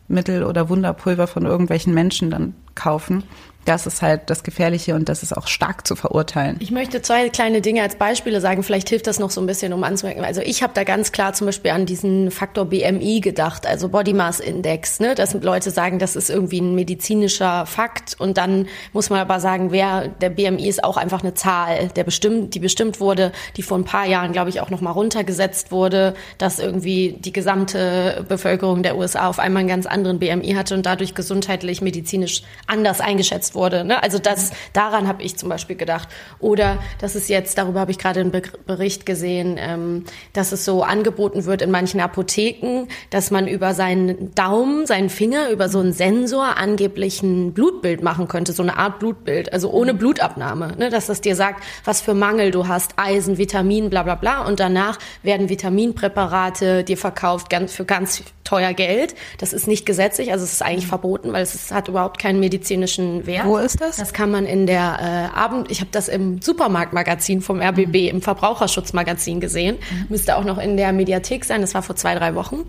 Wundermittel 0.09 0.45
oder 0.45 0.69
Wunderpulver 0.69 1.27
von 1.27 1.45
irgendwelchen 1.47 1.95
Menschen 1.95 2.31
dann 2.31 2.55
kaufen 2.75 3.25
das 3.67 3.87
ist 3.87 4.01
halt 4.01 4.23
das 4.31 4.45
Gefährliche 4.45 4.95
und 4.95 5.09
das 5.09 5.23
ist 5.23 5.37
auch 5.37 5.49
stark 5.49 5.87
zu 5.87 5.97
verurteilen. 5.97 6.57
Ich 6.61 6.71
möchte 6.71 7.03
zwei 7.03 7.29
kleine 7.29 7.61
Dinge 7.61 7.83
als 7.83 7.97
Beispiele 7.97 8.41
sagen. 8.41 8.63
Vielleicht 8.63 8.89
hilft 8.89 9.09
das 9.09 9.19
noch 9.19 9.31
so 9.31 9.41
ein 9.41 9.47
bisschen, 9.47 9.73
um 9.73 9.83
anzumerken. 9.83 10.25
Also 10.25 10.41
ich 10.41 10.63
habe 10.63 10.73
da 10.75 10.85
ganz 10.85 11.11
klar 11.11 11.33
zum 11.33 11.47
Beispiel 11.47 11.73
an 11.73 11.85
diesen 11.85 12.31
Faktor 12.31 12.67
BMI 12.67 13.21
gedacht, 13.21 13.67
also 13.67 13.89
Body 13.89 14.13
Mass 14.13 14.39
Index. 14.39 15.01
Ne? 15.01 15.17
Dass 15.17 15.35
Leute 15.35 15.73
sagen, 15.73 15.99
das 15.99 16.15
ist 16.15 16.31
irgendwie 16.31 16.61
ein 16.61 16.77
medizinischer 16.77 17.67
Fakt 17.67 18.15
und 18.19 18.39
dann 18.39 18.69
muss 18.93 19.11
man 19.11 19.19
aber 19.19 19.41
sagen, 19.41 19.73
wer 19.73 20.09
der 20.09 20.31
BMI 20.31 20.69
ist 20.69 20.85
auch 20.85 20.97
einfach 20.97 21.23
eine 21.23 21.35
Zahl, 21.35 21.89
der 21.89 22.05
bestimmt, 22.05 22.55
die 22.55 22.61
bestimmt 22.61 23.01
wurde, 23.01 23.33
die 23.57 23.63
vor 23.63 23.79
ein 23.79 23.85
paar 23.85 24.07
Jahren, 24.07 24.33
glaube 24.33 24.51
ich, 24.51 24.61
auch 24.61 24.71
noch 24.71 24.81
mal 24.81 24.93
runtergesetzt 24.93 25.73
wurde, 25.73 26.15
dass 26.39 26.61
irgendwie 26.61 27.17
die 27.19 27.33
gesamte 27.33 28.25
Bevölkerung 28.29 28.85
der 28.85 28.97
USA 28.97 29.29
auf 29.29 29.41
einmal 29.41 29.61
einen 29.61 29.69
ganz 29.69 29.87
anderen 29.87 30.21
BMI 30.21 30.55
hatte 30.55 30.75
und 30.75 30.87
dadurch 30.87 31.17
gesundheitlich, 31.17 31.83
medizinisch 31.83 32.43
anders 32.69 33.01
eingeschätzt 33.01 33.56
wurde. 33.57 33.85
Ne? 33.85 34.01
Also 34.03 34.19
das, 34.19 34.53
daran 34.73 35.09
habe 35.09 35.23
ich 35.23 35.37
zum 35.37 35.49
Beispiel 35.49 35.75
gedacht. 35.75 36.09
Oder 36.39 36.79
dass 37.01 37.15
es 37.15 37.29
jetzt, 37.29 37.59
darüber 37.59 37.81
habe 37.81 37.91
ich 37.91 37.99
gerade 37.99 38.21
einen 38.21 38.33
Bericht 38.67 39.07
gesehen, 39.07 39.57
ähm, 39.59 40.05
dass 40.33 40.53
es 40.53 40.65
so 40.65 40.83
angeboten 40.83 41.45
wird 41.45 41.63
in 41.63 41.71
manchen 41.71 42.01
Apotheken, 42.01 42.87
dass 43.11 43.31
man 43.31 43.49
über 43.49 43.75
seinen 43.75 44.35
Daumen, 44.35 44.87
seinen 44.87 45.11
Finger, 45.11 45.51
über 45.51 45.69
so 45.69 45.81
einen 45.81 45.93
Sensor 45.93 46.57
angeblich 46.57 47.23
ein 47.23 47.53
Blutbild 47.53 48.03
machen 48.03 48.29
könnte, 48.29 48.53
so 48.53 48.63
eine 48.63 48.77
Art 48.77 49.01
Blutbild, 49.01 49.53
also 49.53 49.71
ohne 49.71 49.95
Blutabnahme, 49.95 50.75
ne? 50.77 50.91
dass 50.91 51.07
das 51.07 51.21
dir 51.21 51.35
sagt, 51.35 51.65
was 51.85 52.01
für 52.01 52.15
Mangel 52.15 52.51
du 52.51 52.69
hast, 52.69 52.93
Eisen, 52.97 53.39
Vitamin, 53.39 53.91
bla 53.91 54.03
bla 54.03 54.15
bla. 54.15 54.47
Und 54.47 54.61
danach 54.61 54.99
werden 55.23 55.49
Vitaminpräparate 55.49 56.85
dir 56.85 56.97
verkauft 56.97 57.51
ganz, 57.51 57.73
für 57.73 57.85
ganz 57.85 58.23
teuer 58.47 58.73
Geld. 58.73 59.15
Das 59.39 59.53
ist 59.53 59.67
nicht 59.67 59.85
gesetzlich, 59.85 60.33
also 60.33 60.45
es 60.45 60.53
ist 60.53 60.63
eigentlich 60.63 60.87
verboten, 60.87 61.33
weil 61.33 61.43
es 61.43 61.55
ist, 61.55 61.73
hat 61.73 61.89
überhaupt 61.89 62.19
keinen 62.19 62.41
medizinischen 62.41 63.27
Wert. 63.27 63.47
Wo 63.47 63.59
ist 63.59 63.81
das? 63.81 63.97
Das 63.97 64.13
kann 64.13 64.31
man 64.31 64.47
in 64.47 64.67
der 64.67 65.31
äh, 65.35 65.37
Abend, 65.37 65.71
ich 65.71 65.81
habe 65.81 65.91
das 65.93 66.09
im 66.09 66.41
Supermarktmagazin 66.41 67.41
vom 67.43 67.61
RBB, 67.61 67.95
mhm. 67.95 68.09
im 68.09 68.23
Verbraucherschutzmagazin 68.23 69.41
gesehen. 69.41 69.77
Mhm. 69.91 70.07
Müsste 70.09 70.37
auch 70.37 70.45
noch 70.45 70.59
in 70.59 70.77
der 70.77 70.93
Mediathek 70.93 71.45
sein, 71.45 71.61
das 71.61 71.75
war 71.75 71.83
vor 71.83 71.97
zwei, 71.97 72.15
drei 72.15 72.35
Wochen. 72.35 72.65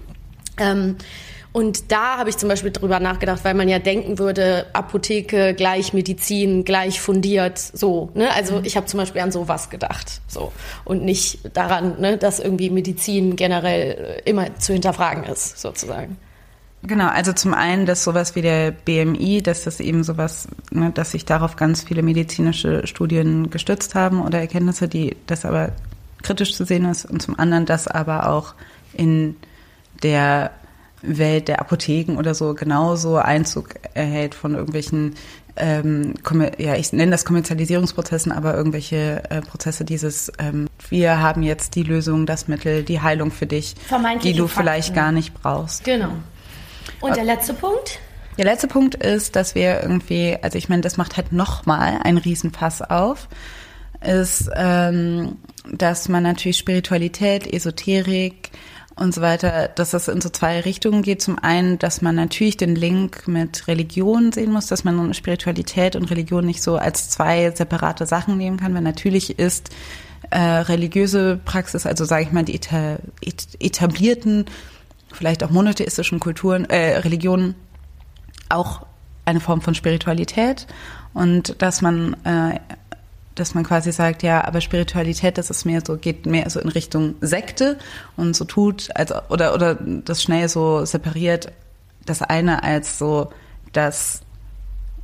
Ähm, 0.60 0.98
und 1.58 1.92
da 1.92 2.20
habe 2.20 2.30
ich 2.30 2.38
zum 2.38 2.50
Beispiel 2.50 2.70
drüber 2.70 3.00
nachgedacht, 3.00 3.44
weil 3.44 3.56
man 3.56 3.68
ja 3.68 3.80
denken 3.80 4.20
würde, 4.20 4.68
Apotheke 4.74 5.56
gleich 5.56 5.92
Medizin, 5.92 6.64
gleich 6.66 7.02
fundiert, 7.02 7.58
so. 7.58 8.12
Ne? 8.14 8.32
Also 8.32 8.60
mhm. 8.60 8.66
ich 8.66 8.78
habe 8.78 8.86
zum 8.86 9.00
Beispiel 9.00 9.24
an 9.24 9.32
sowas 9.32 9.72
gedacht, 9.72 10.22
so 10.28 10.52
und 10.86 11.04
nicht 11.04 11.40
daran, 11.58 12.00
ne, 12.00 12.16
dass 12.20 12.40
irgendwie 12.40 12.70
Medizin 12.70 13.36
generell 13.36 14.22
immer 14.26 14.56
zu 14.60 14.74
hinterfragen 14.74 15.24
ist, 15.24 15.58
sozusagen. 15.58 16.18
Genau, 16.84 17.08
also 17.08 17.34
zum 17.34 17.56
einen, 17.56 17.88
dass 17.88 18.04
sowas 18.04 18.36
wie 18.36 18.44
der 18.44 18.70
BMI, 18.70 19.42
dass 19.42 19.64
das 19.64 19.80
eben 19.80 20.04
sowas, 20.04 20.48
ne, 20.70 20.92
dass 20.92 21.10
sich 21.10 21.26
darauf 21.26 21.56
ganz 21.56 21.82
viele 21.82 22.04
medizinische 22.04 22.86
Studien 22.86 23.50
gestützt 23.50 23.96
haben 23.96 24.22
oder 24.22 24.42
Erkenntnisse, 24.42 24.88
die 24.88 25.18
das 25.26 25.44
aber 25.44 25.72
kritisch 26.22 26.54
zu 26.54 26.66
sehen 26.66 26.86
ist 26.86 27.06
und 27.06 27.20
zum 27.20 27.40
anderen, 27.40 27.66
dass 27.66 27.88
aber 27.88 28.30
auch 28.30 28.54
in 28.94 29.36
der 30.04 30.52
Welt 31.02 31.48
der 31.48 31.60
Apotheken 31.60 32.18
oder 32.18 32.34
so 32.34 32.54
genauso 32.54 33.18
Einzug 33.18 33.76
erhält 33.94 34.36
von 34.36 34.56
irgendwelchen, 34.56 35.16
ähm, 35.56 36.16
ja, 36.58 36.76
ich 36.76 36.94
nenne 36.94 37.12
das 37.12 37.26
Kommerzialisierungsprozessen, 37.26 38.32
aber 38.32 38.56
irgendwelche 38.56 39.24
äh, 39.30 39.42
Prozesse 39.42 39.86
dieses, 39.86 40.32
ähm, 40.40 40.68
wir 40.90 41.20
haben 41.20 41.44
jetzt 41.44 41.76
die 41.76 41.84
Lösung, 41.84 42.26
das 42.26 42.48
Mittel, 42.48 42.84
die 42.84 43.02
Heilung 43.02 43.32
für 43.32 43.46
dich, 43.46 43.76
die 44.24 44.34
du 44.34 44.48
Fakten. 44.48 44.64
vielleicht 44.64 44.96
gar 44.96 45.12
nicht 45.12 45.34
brauchst. 45.34 45.84
Genau. 45.84 46.12
Und 47.00 47.16
der 47.16 47.24
letzte 47.24 47.54
Punkt? 47.54 48.00
Der 48.38 48.46
letzte 48.46 48.68
Punkt 48.68 48.96
ist, 48.96 49.36
dass 49.36 49.56
wir 49.56 49.82
irgendwie, 49.82 50.38
also 50.42 50.58
ich 50.58 50.70
meine, 50.70 50.82
das 50.82 50.98
macht 50.98 51.18
halt 51.18 51.32
nochmal 51.32 52.00
einen 52.04 52.20
Riesenfass 52.20 52.84
auf, 52.84 53.28
ist, 54.06 54.50
ähm, 54.56 55.38
dass 55.72 56.08
man 56.08 56.24
natürlich 56.24 56.58
Spiritualität, 56.58 57.52
Esoterik, 57.52 58.52
und 58.98 59.14
so 59.14 59.22
weiter, 59.22 59.70
dass 59.70 59.92
das 59.92 60.08
in 60.08 60.22
so 60.22 60.30
zwei 60.30 60.60
Richtungen 60.60 61.02
geht. 61.02 61.22
Zum 61.22 61.40
einen, 61.40 61.80
dass 61.80 62.02
man 62.02 62.16
natürlich 62.16 62.58
den 62.58 62.76
Link 62.76 63.28
mit 63.28 63.68
Religion 63.68 64.32
sehen 64.32 64.52
muss, 64.52 64.68
dass 64.68 64.84
man 64.84 65.14
Spiritualität 65.14 65.96
und 65.96 66.10
Religion 66.10 66.46
nicht 66.46 66.62
so 66.62 66.78
als 66.78 67.10
zwei 67.10 67.52
separate 67.52 68.06
Sachen 68.06 68.38
nehmen 68.38 68.58
kann, 68.58 68.74
weil 68.74 68.82
natürlich 68.82 69.40
ist 69.40 69.70
äh, 70.30 70.40
religiöse 70.40 71.40
Praxis, 71.46 71.86
also 71.86 72.06
sage 72.06 72.24
ich 72.24 72.32
mal 72.32 72.44
die 72.44 72.60
etablierten, 73.60 74.46
vielleicht 75.14 75.44
auch 75.44 75.52
monotheistischen 75.52 76.20
Kulturen, 76.20 76.66
äh, 76.66 76.98
Religionen 76.98 77.56
auch 78.50 78.86
eine 79.26 79.40
Form 79.40 79.62
von 79.62 79.76
Spiritualität 79.76 80.68
und 81.14 81.62
dass 81.62 81.82
man 81.82 82.16
äh, 82.24 82.60
dass 83.40 83.54
man 83.54 83.64
quasi 83.64 83.92
sagt, 83.92 84.24
ja, 84.24 84.44
aber 84.46 84.62
Spiritualität, 84.62 85.38
das 85.38 85.50
ist 85.50 85.66
mehr 85.66 85.82
so, 85.86 85.98
geht 85.98 86.26
mehr 86.26 86.50
so 86.50 86.60
in 86.60 86.70
Richtung 86.70 87.16
Sekte 87.22 87.78
und 88.16 88.36
so 88.36 88.46
tut, 88.46 88.90
also, 88.96 89.16
oder, 89.30 89.54
oder 89.54 89.76
das 89.76 90.22
schnell 90.22 90.50
so 90.50 90.86
separiert, 90.86 91.52
das 92.06 92.22
eine 92.22 92.64
als 92.64 92.98
so 92.98 93.32
das 93.74 94.22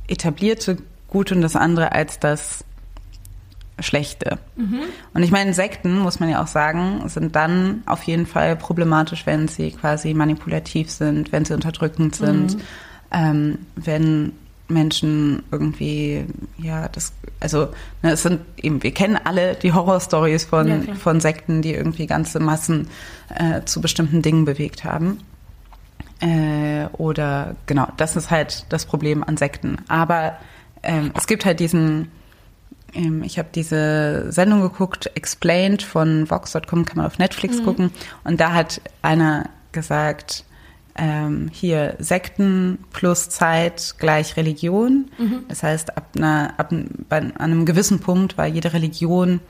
etablierte 0.08 0.78
Gute 1.08 1.34
und 1.34 1.42
das 1.42 1.56
andere 1.56 1.92
als 1.92 2.18
das 2.18 2.64
Schlechte. 3.80 4.38
Mhm. 4.56 4.80
Und 5.14 5.22
ich 5.22 5.30
meine, 5.30 5.52
Sekten, 5.52 5.98
muss 5.98 6.20
man 6.20 6.28
ja 6.28 6.42
auch 6.42 6.46
sagen, 6.46 7.02
sind 7.08 7.34
dann 7.34 7.82
auf 7.86 8.02
jeden 8.04 8.26
Fall 8.26 8.56
problematisch, 8.56 9.26
wenn 9.26 9.48
sie 9.48 9.72
quasi 9.72 10.14
manipulativ 10.14 10.90
sind, 10.90 11.32
wenn 11.32 11.44
sie 11.44 11.54
unterdrückend 11.54 12.14
sind, 12.14 12.56
mhm. 12.56 12.60
ähm, 13.10 13.58
wenn 13.74 14.32
Menschen 14.74 15.42
irgendwie, 15.50 16.26
ja, 16.58 16.88
das, 16.88 17.12
also 17.40 17.68
ne, 18.02 18.12
es 18.12 18.22
sind 18.22 18.42
eben, 18.60 18.82
wir 18.82 18.92
kennen 18.92 19.18
alle 19.22 19.54
die 19.54 19.72
Horrorstories 19.72 20.44
von, 20.44 20.68
ja, 20.68 20.94
von 20.94 21.20
Sekten, 21.20 21.62
die 21.62 21.72
irgendwie 21.72 22.06
ganze 22.06 22.40
Massen 22.40 22.88
äh, 23.34 23.62
zu 23.64 23.80
bestimmten 23.80 24.20
Dingen 24.20 24.44
bewegt 24.44 24.84
haben. 24.84 25.20
Äh, 26.20 26.86
oder 26.92 27.56
genau, 27.66 27.88
das 27.96 28.16
ist 28.16 28.30
halt 28.30 28.66
das 28.68 28.86
Problem 28.86 29.24
an 29.24 29.36
Sekten. 29.36 29.78
Aber 29.88 30.36
ähm, 30.82 31.12
es 31.16 31.26
gibt 31.26 31.44
halt 31.44 31.60
diesen, 31.60 32.10
ähm, 32.94 33.22
ich 33.22 33.38
habe 33.38 33.48
diese 33.54 34.30
Sendung 34.30 34.60
geguckt, 34.62 35.10
Explained 35.14 35.82
von 35.82 36.30
Vox.com, 36.30 36.84
kann 36.84 36.96
man 36.98 37.06
auf 37.06 37.18
Netflix 37.18 37.58
mhm. 37.60 37.64
gucken. 37.64 37.90
Und 38.22 38.40
da 38.40 38.52
hat 38.52 38.80
einer 39.02 39.50
gesagt, 39.72 40.44
ähm, 40.96 41.50
hier 41.52 41.96
Sekten 41.98 42.78
plus 42.92 43.28
Zeit 43.28 43.94
gleich 43.98 44.36
Religion. 44.36 45.10
Mhm. 45.18 45.44
Das 45.48 45.62
heißt, 45.62 45.96
ab, 45.96 46.08
einer, 46.16 46.54
ab 46.56 46.72
bei, 47.08 47.18
an 47.18 47.32
einem 47.36 47.66
gewissen 47.66 48.00
Punkt 48.00 48.38
war 48.38 48.46
jede 48.46 48.72
Religion 48.72 49.40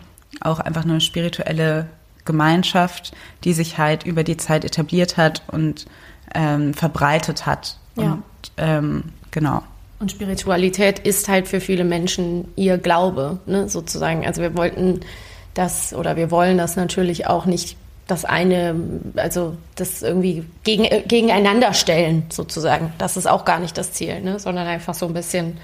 auch 0.40 0.60
einfach 0.60 0.84
eine 0.84 1.00
spirituelle 1.00 1.86
Gemeinschaft, 2.24 3.12
die 3.44 3.52
sich 3.52 3.78
halt 3.78 4.04
über 4.04 4.24
die 4.24 4.36
Zeit 4.36 4.64
etabliert 4.64 5.16
hat 5.16 5.42
und 5.48 5.86
ähm, 6.34 6.74
verbreitet 6.74 7.46
hat. 7.46 7.78
Ja. 7.96 8.12
Und 8.12 8.22
ähm, 8.56 9.02
genau. 9.30 9.62
Und 10.00 10.10
Spiritualität 10.10 10.98
ist 10.98 11.28
halt 11.28 11.48
für 11.48 11.60
viele 11.60 11.84
Menschen 11.84 12.48
ihr 12.56 12.78
Glaube, 12.78 13.38
ne, 13.46 13.68
sozusagen. 13.68 14.26
Also 14.26 14.42
wir 14.42 14.56
wollten 14.56 15.00
das 15.54 15.94
oder 15.94 16.16
wir 16.16 16.30
wollen 16.30 16.58
das 16.58 16.76
natürlich 16.76 17.26
auch 17.26 17.46
nicht 17.46 17.76
das 18.06 18.24
eine, 18.24 18.74
also 19.16 19.56
das 19.76 20.02
irgendwie 20.02 20.44
gegen, 20.62 20.84
äh, 20.84 21.02
gegeneinander 21.06 21.72
stellen, 21.72 22.24
sozusagen. 22.30 22.92
Das 22.98 23.16
ist 23.16 23.26
auch 23.26 23.44
gar 23.44 23.58
nicht 23.58 23.78
das 23.78 23.92
Ziel, 23.92 24.20
ne? 24.20 24.38
sondern 24.38 24.66
einfach 24.66 24.94
so 24.94 25.06
ein 25.06 25.14
bisschen 25.14 25.58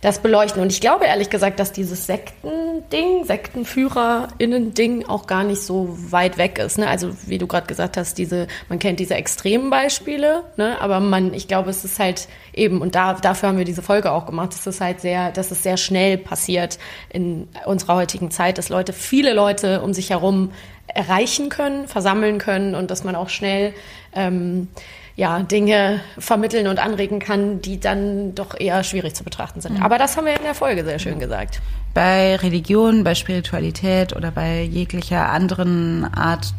das 0.00 0.20
beleuchten. 0.20 0.62
Und 0.62 0.72
ich 0.72 0.80
glaube 0.80 1.06
ehrlich 1.06 1.30
gesagt, 1.30 1.58
dass 1.58 1.72
dieses 1.72 2.06
Sektending, 2.06 3.24
SektenführerInnen-Ding 3.24 5.06
auch 5.06 5.26
gar 5.26 5.44
nicht 5.44 5.62
so 5.62 5.96
weit 6.10 6.38
weg 6.38 6.58
ist. 6.58 6.78
Ne? 6.78 6.88
Also 6.88 7.10
wie 7.26 7.38
du 7.38 7.46
gerade 7.46 7.66
gesagt 7.66 7.96
hast, 7.96 8.18
diese, 8.18 8.46
man 8.68 8.78
kennt 8.78 9.00
diese 9.00 9.14
extremen 9.14 9.70
Beispiele, 9.70 10.44
ne? 10.56 10.80
aber 10.80 11.00
man, 11.00 11.34
ich 11.34 11.48
glaube, 11.48 11.70
es 11.70 11.84
ist 11.84 11.98
halt 11.98 12.28
eben, 12.54 12.80
und 12.80 12.94
da, 12.94 13.14
dafür 13.14 13.48
haben 13.48 13.58
wir 13.58 13.64
diese 13.64 13.82
Folge 13.82 14.12
auch 14.12 14.26
gemacht, 14.26 14.52
es 14.52 14.66
ist 14.66 14.80
halt 14.80 15.00
sehr, 15.00 15.32
dass 15.32 15.50
es 15.50 15.62
sehr 15.62 15.76
schnell 15.76 16.18
passiert 16.18 16.78
in 17.10 17.48
unserer 17.66 17.96
heutigen 17.96 18.30
Zeit, 18.30 18.58
dass 18.58 18.68
Leute, 18.68 18.92
viele 18.92 19.32
Leute 19.32 19.82
um 19.82 19.92
sich 19.94 20.10
herum 20.10 20.52
erreichen 20.94 21.48
können, 21.48 21.88
versammeln 21.88 22.38
können 22.38 22.74
und 22.74 22.90
dass 22.90 23.04
man 23.04 23.14
auch 23.14 23.28
schnell 23.28 23.74
ähm, 24.14 24.68
ja, 25.16 25.40
Dinge 25.40 26.00
vermitteln 26.16 26.68
und 26.68 26.78
anregen 26.78 27.18
kann, 27.18 27.60
die 27.60 27.80
dann 27.80 28.36
doch 28.36 28.58
eher 28.58 28.84
schwierig 28.84 29.14
zu 29.14 29.24
betrachten 29.24 29.60
sind. 29.60 29.78
Mhm. 29.78 29.82
Aber 29.82 29.98
das 29.98 30.16
haben 30.16 30.26
wir 30.26 30.36
in 30.36 30.44
der 30.44 30.54
Folge 30.54 30.84
sehr 30.84 31.00
schön 31.00 31.18
gesagt. 31.18 31.60
Bei 31.92 32.36
Religion, 32.36 33.02
bei 33.02 33.16
Spiritualität 33.16 34.14
oder 34.14 34.30
bei 34.30 34.62
jeglicher 34.62 35.28
anderen 35.28 36.04
Art 36.14 36.54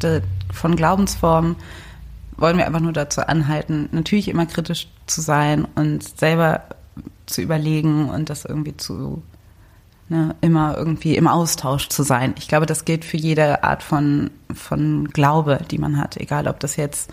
von 0.51 0.75
Glaubensform 0.75 1.55
wollen 2.35 2.57
wir 2.57 2.65
einfach 2.65 2.81
nur 2.81 2.91
dazu 2.91 3.21
anhalten, 3.21 3.87
natürlich 3.93 4.27
immer 4.27 4.45
kritisch 4.45 4.89
zu 5.07 5.21
sein 5.21 5.65
und 5.75 6.03
selber 6.17 6.63
zu 7.27 7.41
überlegen 7.41 8.09
und 8.09 8.29
das 8.29 8.43
irgendwie 8.43 8.75
zu 8.75 9.23
ne, 10.09 10.35
immer 10.41 10.77
irgendwie 10.77 11.15
im 11.15 11.27
Austausch 11.27 11.87
zu 11.89 12.03
sein. 12.03 12.33
Ich 12.37 12.47
glaube, 12.47 12.65
das 12.65 12.85
gilt 12.85 13.05
für 13.05 13.17
jede 13.17 13.63
Art 13.63 13.83
von, 13.83 14.31
von 14.53 15.07
Glaube, 15.09 15.59
die 15.71 15.77
man 15.77 15.97
hat, 15.97 16.17
egal 16.17 16.47
ob 16.47 16.59
das 16.59 16.75
jetzt 16.75 17.11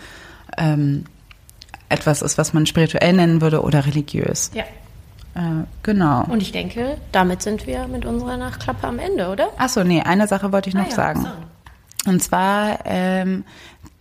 ähm, 0.57 1.05
etwas 1.89 2.21
ist, 2.21 2.37
was 2.37 2.53
man 2.53 2.65
spirituell 2.65 3.13
nennen 3.13 3.41
würde 3.41 3.61
oder 3.61 3.85
religiös. 3.85 4.51
Ja. 4.53 4.63
Äh, 5.35 5.65
genau. 5.83 6.25
Und 6.25 6.41
ich 6.41 6.51
denke, 6.51 6.97
damit 7.11 7.41
sind 7.41 7.67
wir 7.67 7.87
mit 7.87 8.05
unserer 8.05 8.37
Nachklappe 8.37 8.87
am 8.87 8.99
Ende, 8.99 9.29
oder? 9.29 9.49
Achso, 9.57 9.83
nee, 9.83 10.01
eine 10.01 10.27
Sache 10.27 10.51
wollte 10.51 10.69
ich 10.69 10.75
noch 10.75 10.85
ah, 10.85 10.89
ja, 10.89 10.95
sagen. 10.95 11.21
So. 11.21 12.09
Und 12.11 12.23
zwar, 12.23 12.79
ähm, 12.85 13.43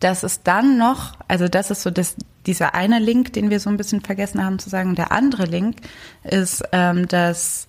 dass 0.01 0.23
es 0.23 0.43
dann 0.43 0.79
noch, 0.79 1.15
also 1.29 1.49
das 1.49 1.71
ist 1.71 1.83
so 1.83 1.91
das, 1.91 2.17
dieser 2.47 2.75
eine 2.75 2.99
Link, 2.99 3.33
den 3.33 3.51
wir 3.51 3.61
so 3.61 3.69
ein 3.69 3.77
bisschen 3.77 4.01
vergessen 4.01 4.45
haben 4.45 4.59
zu 4.59 4.71
sagen. 4.71 4.95
Der 4.95 5.13
andere 5.13 5.45
Link 5.45 5.77
ist, 6.23 6.63
ähm, 6.73 7.09
dass 7.09 7.67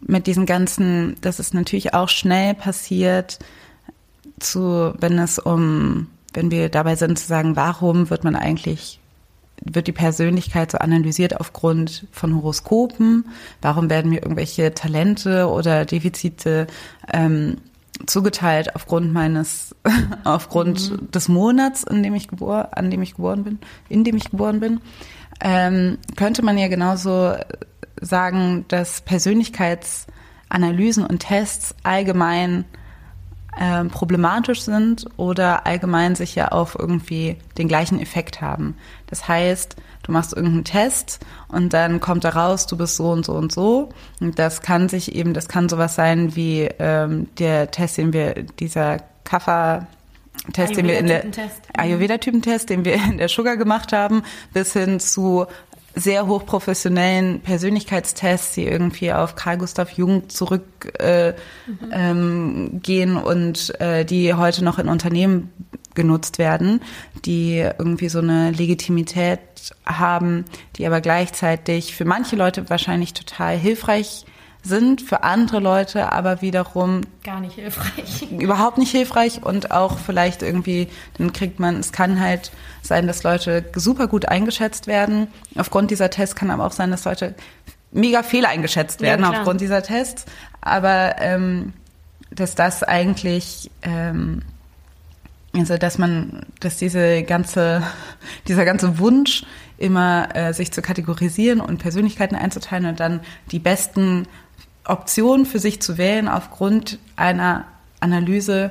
mit 0.00 0.26
diesen 0.26 0.46
ganzen, 0.46 1.16
dass 1.20 1.38
es 1.38 1.52
natürlich 1.52 1.94
auch 1.94 2.08
schnell 2.08 2.54
passiert, 2.54 3.38
zu, 4.38 4.94
wenn 4.98 5.18
es 5.18 5.38
um, 5.38 6.08
wenn 6.32 6.50
wir 6.50 6.68
dabei 6.68 6.96
sind 6.96 7.18
zu 7.18 7.26
sagen, 7.26 7.56
warum 7.56 8.10
wird 8.10 8.24
man 8.24 8.36
eigentlich, 8.36 9.00
wird 9.64 9.88
die 9.88 9.92
Persönlichkeit 9.92 10.70
so 10.70 10.78
analysiert 10.78 11.40
aufgrund 11.40 12.06
von 12.12 12.36
Horoskopen? 12.36 13.24
Warum 13.60 13.90
werden 13.90 14.10
mir 14.10 14.22
irgendwelche 14.22 14.72
Talente 14.72 15.48
oder 15.48 15.84
Defizite 15.84 16.68
ähm, 17.12 17.56
zugeteilt 18.06 18.76
aufgrund 18.76 19.12
meines, 19.12 19.74
aufgrund 20.24 20.90
mhm. 20.90 21.10
des 21.10 21.28
Monats, 21.28 21.82
in 21.82 22.02
dem 22.02 22.14
ich 22.14 22.28
geboren, 22.28 22.68
an 22.70 22.90
dem 22.90 23.02
ich 23.02 23.16
geboren 23.16 23.42
bin, 23.42 23.58
in 23.88 24.04
dem 24.04 24.16
ich 24.16 24.30
geboren 24.30 24.60
bin? 24.60 24.80
Ähm, 25.40 25.98
könnte 26.16 26.42
man 26.42 26.58
ja 26.58 26.68
genauso 26.68 27.34
sagen, 28.00 28.64
dass 28.68 29.02
Persönlichkeitsanalysen 29.02 31.06
und 31.06 31.20
Tests 31.20 31.74
allgemein 31.82 32.64
äh, 33.58 33.84
problematisch 33.84 34.62
sind 34.62 35.06
oder 35.16 35.66
allgemein 35.66 36.14
sicher 36.14 36.52
auf 36.52 36.76
irgendwie 36.78 37.36
den 37.56 37.68
gleichen 37.68 38.00
Effekt 38.00 38.40
haben. 38.40 38.76
Das 39.06 39.26
heißt, 39.26 39.76
du 40.04 40.12
machst 40.12 40.32
irgendeinen 40.32 40.64
Test 40.64 41.20
und 41.48 41.72
dann 41.72 42.00
kommt 42.00 42.24
da 42.24 42.30
raus, 42.30 42.66
du 42.66 42.76
bist 42.76 42.96
so 42.96 43.10
und 43.10 43.24
so 43.24 43.32
und 43.32 43.52
so. 43.52 43.90
Und 44.20 44.38
das 44.38 44.62
kann 44.62 44.88
sich 44.88 45.14
eben, 45.14 45.34
das 45.34 45.48
kann 45.48 45.68
sowas 45.68 45.94
sein 45.94 46.36
wie 46.36 46.68
ähm, 46.78 47.28
der 47.38 47.70
Test, 47.70 47.98
den 47.98 48.12
wir, 48.12 48.34
dieser 48.58 48.98
Kaffer 49.24 49.86
Test, 50.52 50.76
den 50.76 50.86
wir 50.86 50.98
in 50.98 51.08
der 51.08 51.24
Ayurveda-Typentest, 51.76 52.70
den 52.70 52.84
wir 52.84 52.94
in 52.94 53.18
der 53.18 53.28
Sugar 53.28 53.56
gemacht 53.56 53.92
haben, 53.92 54.22
bis 54.52 54.72
hin 54.72 55.00
zu 55.00 55.46
sehr 55.94 56.26
hochprofessionellen 56.26 57.40
Persönlichkeitstests, 57.40 58.54
die 58.54 58.66
irgendwie 58.66 59.12
auf 59.12 59.34
Karl 59.34 59.58
Gustav 59.58 59.90
Jung 59.92 60.28
zurückgehen 60.28 60.94
äh, 60.98 61.32
mhm. 61.66 62.80
ähm, 62.92 63.22
und 63.24 63.80
äh, 63.80 64.04
die 64.04 64.34
heute 64.34 64.64
noch 64.64 64.78
in 64.78 64.88
Unternehmen 64.88 65.50
genutzt 65.94 66.38
werden, 66.38 66.80
die 67.24 67.58
irgendwie 67.58 68.08
so 68.08 68.20
eine 68.20 68.52
Legitimität 68.52 69.40
haben, 69.84 70.44
die 70.76 70.86
aber 70.86 71.00
gleichzeitig 71.00 71.94
für 71.94 72.04
manche 72.04 72.36
Leute 72.36 72.70
wahrscheinlich 72.70 73.14
total 73.14 73.56
hilfreich 73.56 74.24
sind 74.24 74.37
für 75.00 75.22
andere 75.22 75.60
Leute 75.60 76.12
aber 76.12 76.42
wiederum 76.42 77.02
gar 77.24 77.40
nicht 77.40 77.54
hilfreich. 77.54 78.30
Überhaupt 78.38 78.78
nicht 78.78 78.90
hilfreich 78.90 79.42
und 79.42 79.70
auch 79.70 79.98
vielleicht 79.98 80.42
irgendwie, 80.42 80.88
dann 81.16 81.32
kriegt 81.32 81.58
man, 81.58 81.76
es 81.76 81.92
kann 81.92 82.20
halt 82.20 82.50
sein, 82.82 83.06
dass 83.06 83.22
Leute 83.22 83.64
super 83.74 84.08
gut 84.08 84.26
eingeschätzt 84.28 84.86
werden. 84.86 85.28
Aufgrund 85.56 85.90
dieser 85.90 86.10
Tests 86.10 86.36
kann 86.36 86.50
aber 86.50 86.66
auch 86.66 86.72
sein, 86.72 86.90
dass 86.90 87.04
Leute 87.04 87.34
mega 87.92 88.22
fehl 88.22 88.44
eingeschätzt 88.44 89.00
werden 89.00 89.22
ja, 89.22 89.30
aufgrund 89.30 89.60
dieser 89.60 89.82
Tests. 89.82 90.26
Aber 90.60 91.16
ähm, 91.20 91.72
dass 92.30 92.54
das 92.54 92.82
eigentlich, 92.82 93.70
ähm, 93.82 94.42
also 95.60 95.76
dass 95.76 95.98
man, 95.98 96.46
dass 96.60 96.76
diese 96.76 97.22
ganze, 97.22 97.82
dieser 98.48 98.64
ganze 98.64 98.98
Wunsch 98.98 99.44
immer 99.78 100.34
äh, 100.34 100.52
sich 100.52 100.72
zu 100.72 100.82
kategorisieren 100.82 101.60
und 101.60 101.78
Persönlichkeiten 101.78 102.34
einzuteilen 102.34 102.86
und 102.86 103.00
dann 103.00 103.20
die 103.50 103.58
besten 103.58 104.26
Option 104.84 105.46
für 105.46 105.58
sich 105.58 105.80
zu 105.80 105.98
wählen 105.98 106.28
aufgrund 106.28 106.98
einer 107.16 107.66
Analyse, 108.00 108.70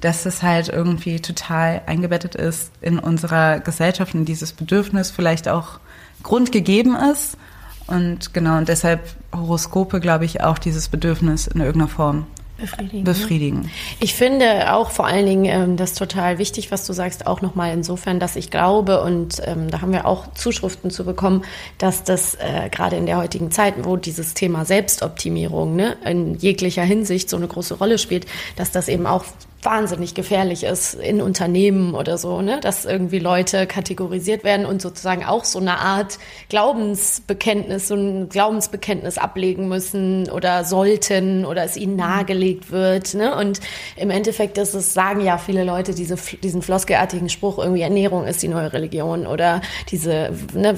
dass 0.00 0.26
es 0.26 0.42
halt 0.42 0.68
irgendwie 0.68 1.20
total 1.20 1.82
eingebettet 1.86 2.34
ist 2.34 2.70
in 2.80 2.98
unserer 2.98 3.60
Gesellschaft 3.60 4.14
und 4.14 4.24
dieses 4.24 4.52
Bedürfnis 4.52 5.10
vielleicht 5.10 5.48
auch 5.48 5.80
grundgegeben 6.22 6.96
ist. 6.96 7.36
Und 7.86 8.34
genau, 8.34 8.58
und 8.58 8.68
deshalb 8.68 9.00
Horoskope, 9.34 10.00
glaube 10.00 10.24
ich, 10.24 10.42
auch 10.42 10.58
dieses 10.58 10.88
Bedürfnis 10.88 11.46
in 11.46 11.60
irgendeiner 11.60 11.88
Form 11.88 12.26
befriedigen. 12.58 13.04
befriedigen. 13.04 13.70
Ich 14.00 14.14
finde 14.14 14.74
auch 14.74 14.90
vor 14.90 15.06
allen 15.06 15.26
Dingen 15.26 15.44
ähm, 15.44 15.76
das 15.76 15.94
total 15.94 16.38
wichtig, 16.38 16.70
was 16.70 16.86
du 16.86 16.92
sagst, 16.92 17.26
auch 17.26 17.40
nochmal 17.40 17.72
insofern, 17.72 18.20
dass 18.20 18.36
ich 18.36 18.50
glaube, 18.50 19.02
und 19.02 19.40
ähm, 19.44 19.70
da 19.70 19.80
haben 19.80 19.92
wir 19.92 20.06
auch 20.06 20.32
Zuschriften 20.34 20.90
zu 20.90 21.04
bekommen, 21.04 21.44
dass 21.78 22.04
das 22.04 22.34
äh, 22.34 22.68
gerade 22.70 22.96
in 22.96 23.06
der 23.06 23.16
heutigen 23.18 23.50
Zeit, 23.50 23.74
wo 23.84 23.96
dieses 23.96 24.34
Thema 24.34 24.64
Selbstoptimierung 24.64 25.76
ne, 25.76 25.96
in 26.04 26.34
jeglicher 26.34 26.82
Hinsicht 26.82 27.30
so 27.30 27.36
eine 27.36 27.48
große 27.48 27.74
Rolle 27.74 27.98
spielt, 27.98 28.26
dass 28.56 28.70
das 28.70 28.88
eben 28.88 29.06
auch 29.06 29.24
wahnsinnig 29.62 30.14
gefährlich 30.14 30.62
ist 30.62 30.94
in 30.94 31.20
Unternehmen 31.20 31.94
oder 31.94 32.16
so, 32.16 32.42
ne, 32.42 32.60
dass 32.60 32.84
irgendwie 32.84 33.18
Leute 33.18 33.66
kategorisiert 33.66 34.44
werden 34.44 34.64
und 34.64 34.80
sozusagen 34.80 35.24
auch 35.24 35.44
so 35.44 35.58
eine 35.58 35.78
Art 35.78 36.18
Glaubensbekenntnis, 36.48 37.88
so 37.88 37.96
ein 37.96 38.28
Glaubensbekenntnis 38.28 39.18
ablegen 39.18 39.68
müssen 39.68 40.30
oder 40.30 40.64
sollten 40.64 41.44
oder 41.44 41.64
es 41.64 41.76
ihnen 41.76 41.96
nahegelegt 41.96 42.70
wird, 42.70 43.14
ne? 43.14 43.34
Und 43.34 43.60
im 43.96 44.10
Endeffekt 44.10 44.58
ist 44.58 44.74
es, 44.74 44.94
sagen 44.94 45.22
ja 45.22 45.38
viele 45.38 45.64
Leute 45.64 45.92
diese, 45.92 46.14
diesen 46.14 46.62
floskelartigen 46.62 47.28
Spruch, 47.28 47.58
irgendwie 47.58 47.82
Ernährung 47.82 48.26
ist 48.26 48.42
die 48.42 48.48
neue 48.48 48.72
Religion 48.72 49.26
oder 49.26 49.60
diese, 49.90 50.30
ne, 50.54 50.76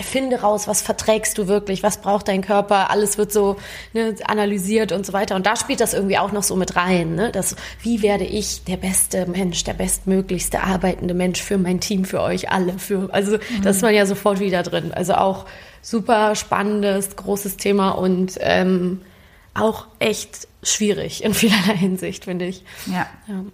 finde 0.00 0.40
raus, 0.40 0.66
was 0.66 0.80
verträgst 0.80 1.36
du 1.36 1.46
wirklich, 1.46 1.82
was 1.82 1.98
braucht 1.98 2.28
dein 2.28 2.40
Körper, 2.40 2.90
alles 2.90 3.18
wird 3.18 3.32
so 3.32 3.56
ne, 3.92 4.14
analysiert 4.26 4.92
und 4.92 5.04
so 5.04 5.12
weiter. 5.12 5.34
Und 5.36 5.44
da 5.44 5.56
spielt 5.56 5.80
das 5.80 5.92
irgendwie 5.92 6.16
auch 6.16 6.32
noch 6.32 6.42
so 6.42 6.56
mit 6.56 6.74
rein, 6.74 7.14
ne? 7.16 7.30
Das, 7.30 7.54
wie 7.82 8.00
werde 8.00 8.13
werde 8.14 8.26
ich 8.26 8.62
der 8.62 8.76
beste 8.76 9.26
Mensch, 9.26 9.64
der 9.64 9.74
bestmöglichste 9.74 10.62
arbeitende 10.62 11.14
Mensch 11.14 11.42
für 11.42 11.58
mein 11.58 11.80
Team, 11.80 12.04
für 12.04 12.20
euch 12.20 12.48
alle. 12.48 12.78
Für, 12.78 13.12
also 13.12 13.32
mhm. 13.32 13.62
das 13.64 13.76
ist 13.76 13.82
man 13.82 13.92
ja 13.92 14.06
sofort 14.06 14.38
wieder 14.38 14.62
drin. 14.62 14.92
Also 14.94 15.14
auch 15.14 15.46
super 15.82 16.36
spannendes, 16.36 17.16
großes 17.16 17.56
Thema 17.56 17.90
und 17.90 18.38
ähm, 18.38 19.00
auch 19.52 19.88
echt 19.98 20.46
schwierig 20.62 21.24
in 21.24 21.34
vielerlei 21.34 21.76
Hinsicht, 21.76 22.26
finde 22.26 22.44
ich. 22.44 22.62
Ja. 22.86 23.08
ja. 23.26 23.44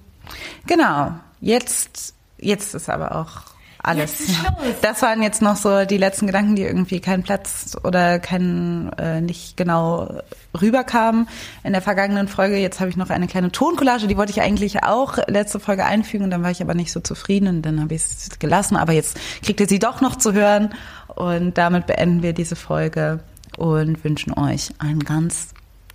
Genau. 0.67 1.15
Jetzt, 1.41 2.13
jetzt 2.37 2.75
ist 2.75 2.91
aber 2.91 3.17
auch 3.17 3.45
alles. 3.83 4.29
Das 4.83 5.03
waren 5.03 5.23
jetzt 5.23 5.43
noch 5.43 5.57
so 5.57 5.85
die 5.85 5.97
letzten 5.97 6.27
Gedanken, 6.27 6.55
die 6.57 6.63
irgendwie 6.63 7.01
keinen 7.01 7.23
Platz 7.23 7.77
oder 7.83 8.19
keinen 8.19 8.93
äh, 8.95 9.21
nicht 9.21 9.57
genau 9.57 10.21
rüberkamen 10.59 11.29
in 11.65 11.73
der 11.73 11.83
vergangenen 11.83 12.29
Folge. 12.29 12.57
Jetzt 12.57 12.81
habe 12.81 12.91
ich 12.91 12.97
noch 12.97 13.11
eine 13.11 13.27
kleine 13.27 13.53
Toncollage, 13.53 14.07
die 14.07 14.17
wollte 14.17 14.33
ich 14.33 14.41
eigentlich 14.41 14.85
auch 14.85 15.19
letzte 15.27 15.61
Folge 15.61 15.85
einfügen, 15.85 16.31
dann 16.31 16.43
war 16.43 16.51
ich 16.51 16.63
aber 16.63 16.75
nicht 16.75 16.93
so 16.93 17.01
zufrieden 17.01 17.49
und 17.49 17.63
dann 17.63 17.81
habe 17.81 17.95
ich 17.95 18.03
es 18.03 18.39
gelassen. 18.39 18.77
Aber 18.77 18.93
jetzt 18.93 19.19
kriegt 19.43 19.61
ihr 19.61 19.69
sie 19.69 19.79
doch 19.79 20.01
noch 20.01 20.17
zu 20.17 20.33
hören 20.33 20.75
und 21.09 21.59
damit 21.59 21.87
beenden 21.87 22.23
wir 22.23 22.33
diese 22.33 22.57
Folge 22.57 23.21
und 23.57 24.03
wünschen 24.05 24.33
euch 24.37 24.71
einen 24.79 25.01
ganz 25.01 25.49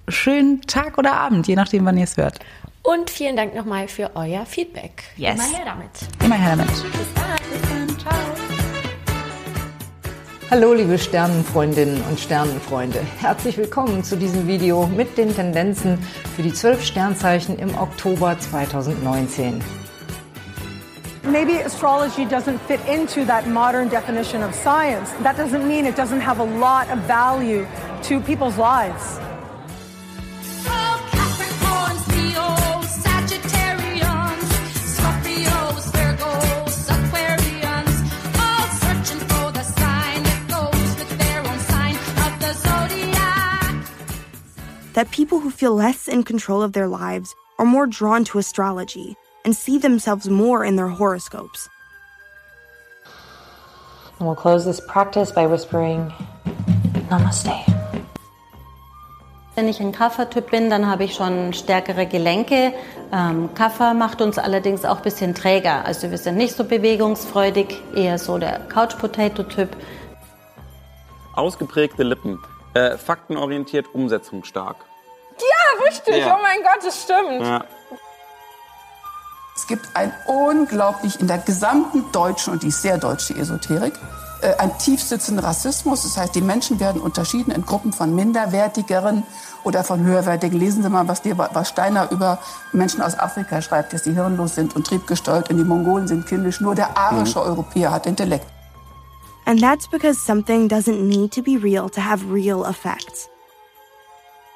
schönen 0.07 0.61
Tag 0.61 0.97
oder 0.97 1.13
Abend, 1.13 1.47
je 1.47 1.55
nachdem, 1.55 1.85
wann 1.85 1.97
ihr 1.97 2.03
es 2.03 2.17
hört. 2.17 2.39
Und 2.85 3.09
vielen 3.09 3.35
Dank 3.35 3.55
nochmal 3.55 3.87
für 3.87 4.11
euer 4.13 4.45
Feedback. 4.45 5.05
Yes. 5.17 5.35
Immer 5.35 5.57
her 5.57 5.65
damit. 5.65 5.89
Immer 6.23 6.35
her 6.35 6.55
damit. 6.55 6.67
Bis 6.67 7.13
dann. 7.15 7.25
Bis 7.51 7.61
dann. 7.69 7.99
Ciao. 7.99 8.13
Hallo 10.51 10.73
liebe 10.73 10.99
Sternenfreundinnen 10.99 12.03
und 12.07 12.19
Sternenfreunde. 12.19 12.99
Herzlich 13.19 13.57
willkommen 13.57 14.03
zu 14.03 14.15
diesem 14.15 14.47
Video 14.47 14.85
mit 14.85 15.17
den 15.17 15.35
Tendenzen 15.35 15.97
für 16.35 16.43
die 16.43 16.53
zwölf 16.53 16.83
Sternzeichen 16.83 17.57
im 17.57 17.75
Oktober 17.75 18.37
2019. 18.37 19.63
Maybe 21.23 21.65
astrology 21.65 22.25
doesn't 22.25 22.59
fit 22.67 22.79
into 22.87 23.25
that 23.25 23.47
modern 23.47 23.89
definition 23.89 24.43
of 24.43 24.53
science. 24.53 25.09
That 25.23 25.39
doesn't 25.39 25.67
mean 25.67 25.87
it 25.87 25.97
doesn't 25.97 26.21
have 26.21 26.39
a 26.39 26.45
lot 26.59 26.85
of 26.93 26.99
value 27.07 27.65
to 28.03 28.19
people's 28.19 28.57
lives. 28.57 29.19
People 45.03 45.41
who 45.41 45.51
feel 45.51 45.75
less 45.75 46.07
in 46.07 46.23
control 46.23 46.61
of 46.61 46.71
their 46.71 46.87
lives 46.87 47.35
are 47.59 47.65
more 47.65 47.85
drawn 47.85 48.23
to 48.23 48.39
astrology 48.39 49.17
and 49.43 49.53
see 49.53 49.77
themselves 49.77 50.29
more 50.29 50.63
in 50.63 50.77
their 50.77 50.87
horoscopes. 50.87 51.67
And 54.19 54.27
we'll 54.27 54.37
close 54.37 54.63
this 54.63 54.79
practice 54.79 55.33
by 55.33 55.47
whispering 55.47 56.13
Namaste. 57.09 57.51
Wenn 59.55 59.67
ich 59.67 59.79
ein 59.81 59.91
Kaffertyp 59.91 60.51
bin, 60.51 60.69
dann 60.69 60.89
habe 60.89 61.03
ich 61.05 61.13
schon 61.13 61.53
stärkere 61.53 62.05
Gelenke. 62.05 62.73
Ähm, 63.11 63.53
Kaffer 63.53 63.93
macht 63.93 64.21
uns 64.21 64.37
allerdings 64.37 64.83
auch 64.85 64.97
ein 64.97 65.03
bisschen 65.03 65.35
träger. 65.35 65.85
Also 65.85 66.11
wir 66.11 66.17
sind 66.17 66.37
nicht 66.37 66.55
so 66.55 66.63
bewegungsfreudig, 66.65 67.81
eher 67.93 68.17
so 68.17 68.37
der 68.37 68.59
Couch-Potato-Typ. 68.67 69.69
Ausgeprägte 71.35 72.03
Lippen, 72.03 72.39
äh, 72.75 72.97
faktenorientiert, 72.97 73.87
umsetzungsstark. 73.93 74.77
Ja, 75.39 75.85
richtig. 75.85 76.17
Ja. 76.17 76.37
Oh 76.37 76.41
mein 76.41 76.61
Gott, 76.61 76.85
das 76.85 77.01
stimmt. 77.01 77.41
Ja. 77.41 77.65
Es 79.55 79.67
gibt 79.67 79.87
ein 79.93 80.13
unglaublich 80.27 81.19
in 81.19 81.27
der 81.27 81.39
gesamten 81.39 82.11
deutschen 82.11 82.53
und 82.53 82.63
die 82.63 82.71
sehr 82.71 82.97
deutsche 82.97 83.33
Esoterik 83.33 83.93
äh, 84.41 84.53
ein 84.57 84.77
tiefsitzenden 84.77 85.43
Rassismus. 85.43 86.03
Das 86.03 86.17
heißt, 86.17 86.35
die 86.35 86.41
Menschen 86.41 86.79
werden 86.79 87.01
unterschieden 87.01 87.51
in 87.51 87.65
Gruppen 87.65 87.93
von 87.93 88.13
minderwertigeren 88.13 89.23
oder 89.63 89.83
von 89.83 90.03
höherwertigen. 90.03 90.59
Lesen 90.59 90.83
Sie 90.83 90.89
mal, 90.89 91.07
was, 91.07 91.21
die, 91.21 91.37
was 91.37 91.69
Steiner 91.69 92.11
über 92.11 92.39
Menschen 92.71 93.01
aus 93.01 93.17
Afrika 93.17 93.61
schreibt, 93.61 93.93
dass 93.93 94.03
sie 94.03 94.13
hirnlos 94.13 94.55
sind 94.55 94.75
und 94.75 94.85
triebgesteuert 94.85 95.49
und 95.49 95.57
die 95.57 95.63
Mongolen 95.63 96.07
sind 96.07 96.27
kindisch. 96.27 96.61
Nur 96.61 96.75
der 96.75 96.97
arische 96.97 97.41
Europäer 97.41 97.91
hat 97.91 98.05
Intellekt. 98.05 98.45
And 99.45 99.59
that's 99.59 99.87
because 99.87 100.17
something 100.19 100.67
doesn't 100.67 101.07
need 101.07 101.31
to 101.33 101.41
be 101.41 101.57
real 101.57 101.89
to 101.89 102.01
have 102.01 102.31
real 102.31 102.65
effects. 102.65 103.29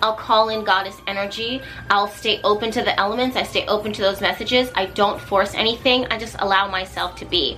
I'll 0.02 0.16
call 0.16 0.50
in 0.50 0.64
goddess 0.64 0.96
energy. 1.08 1.62
I'll 1.90 2.08
stay 2.08 2.40
open 2.44 2.72
to 2.72 2.82
the 2.82 2.98
elements. 3.00 3.36
I 3.36 3.44
stay 3.44 3.66
open 3.68 3.92
to 3.94 4.02
those 4.02 4.22
messages. 4.22 4.72
I 4.76 4.86
don't 4.86 5.20
force 5.20 5.54
anything. 5.56 6.06
I 6.10 6.18
just 6.18 6.38
allow 6.40 6.70
myself 6.70 7.18
to 7.18 7.26
be. 7.26 7.58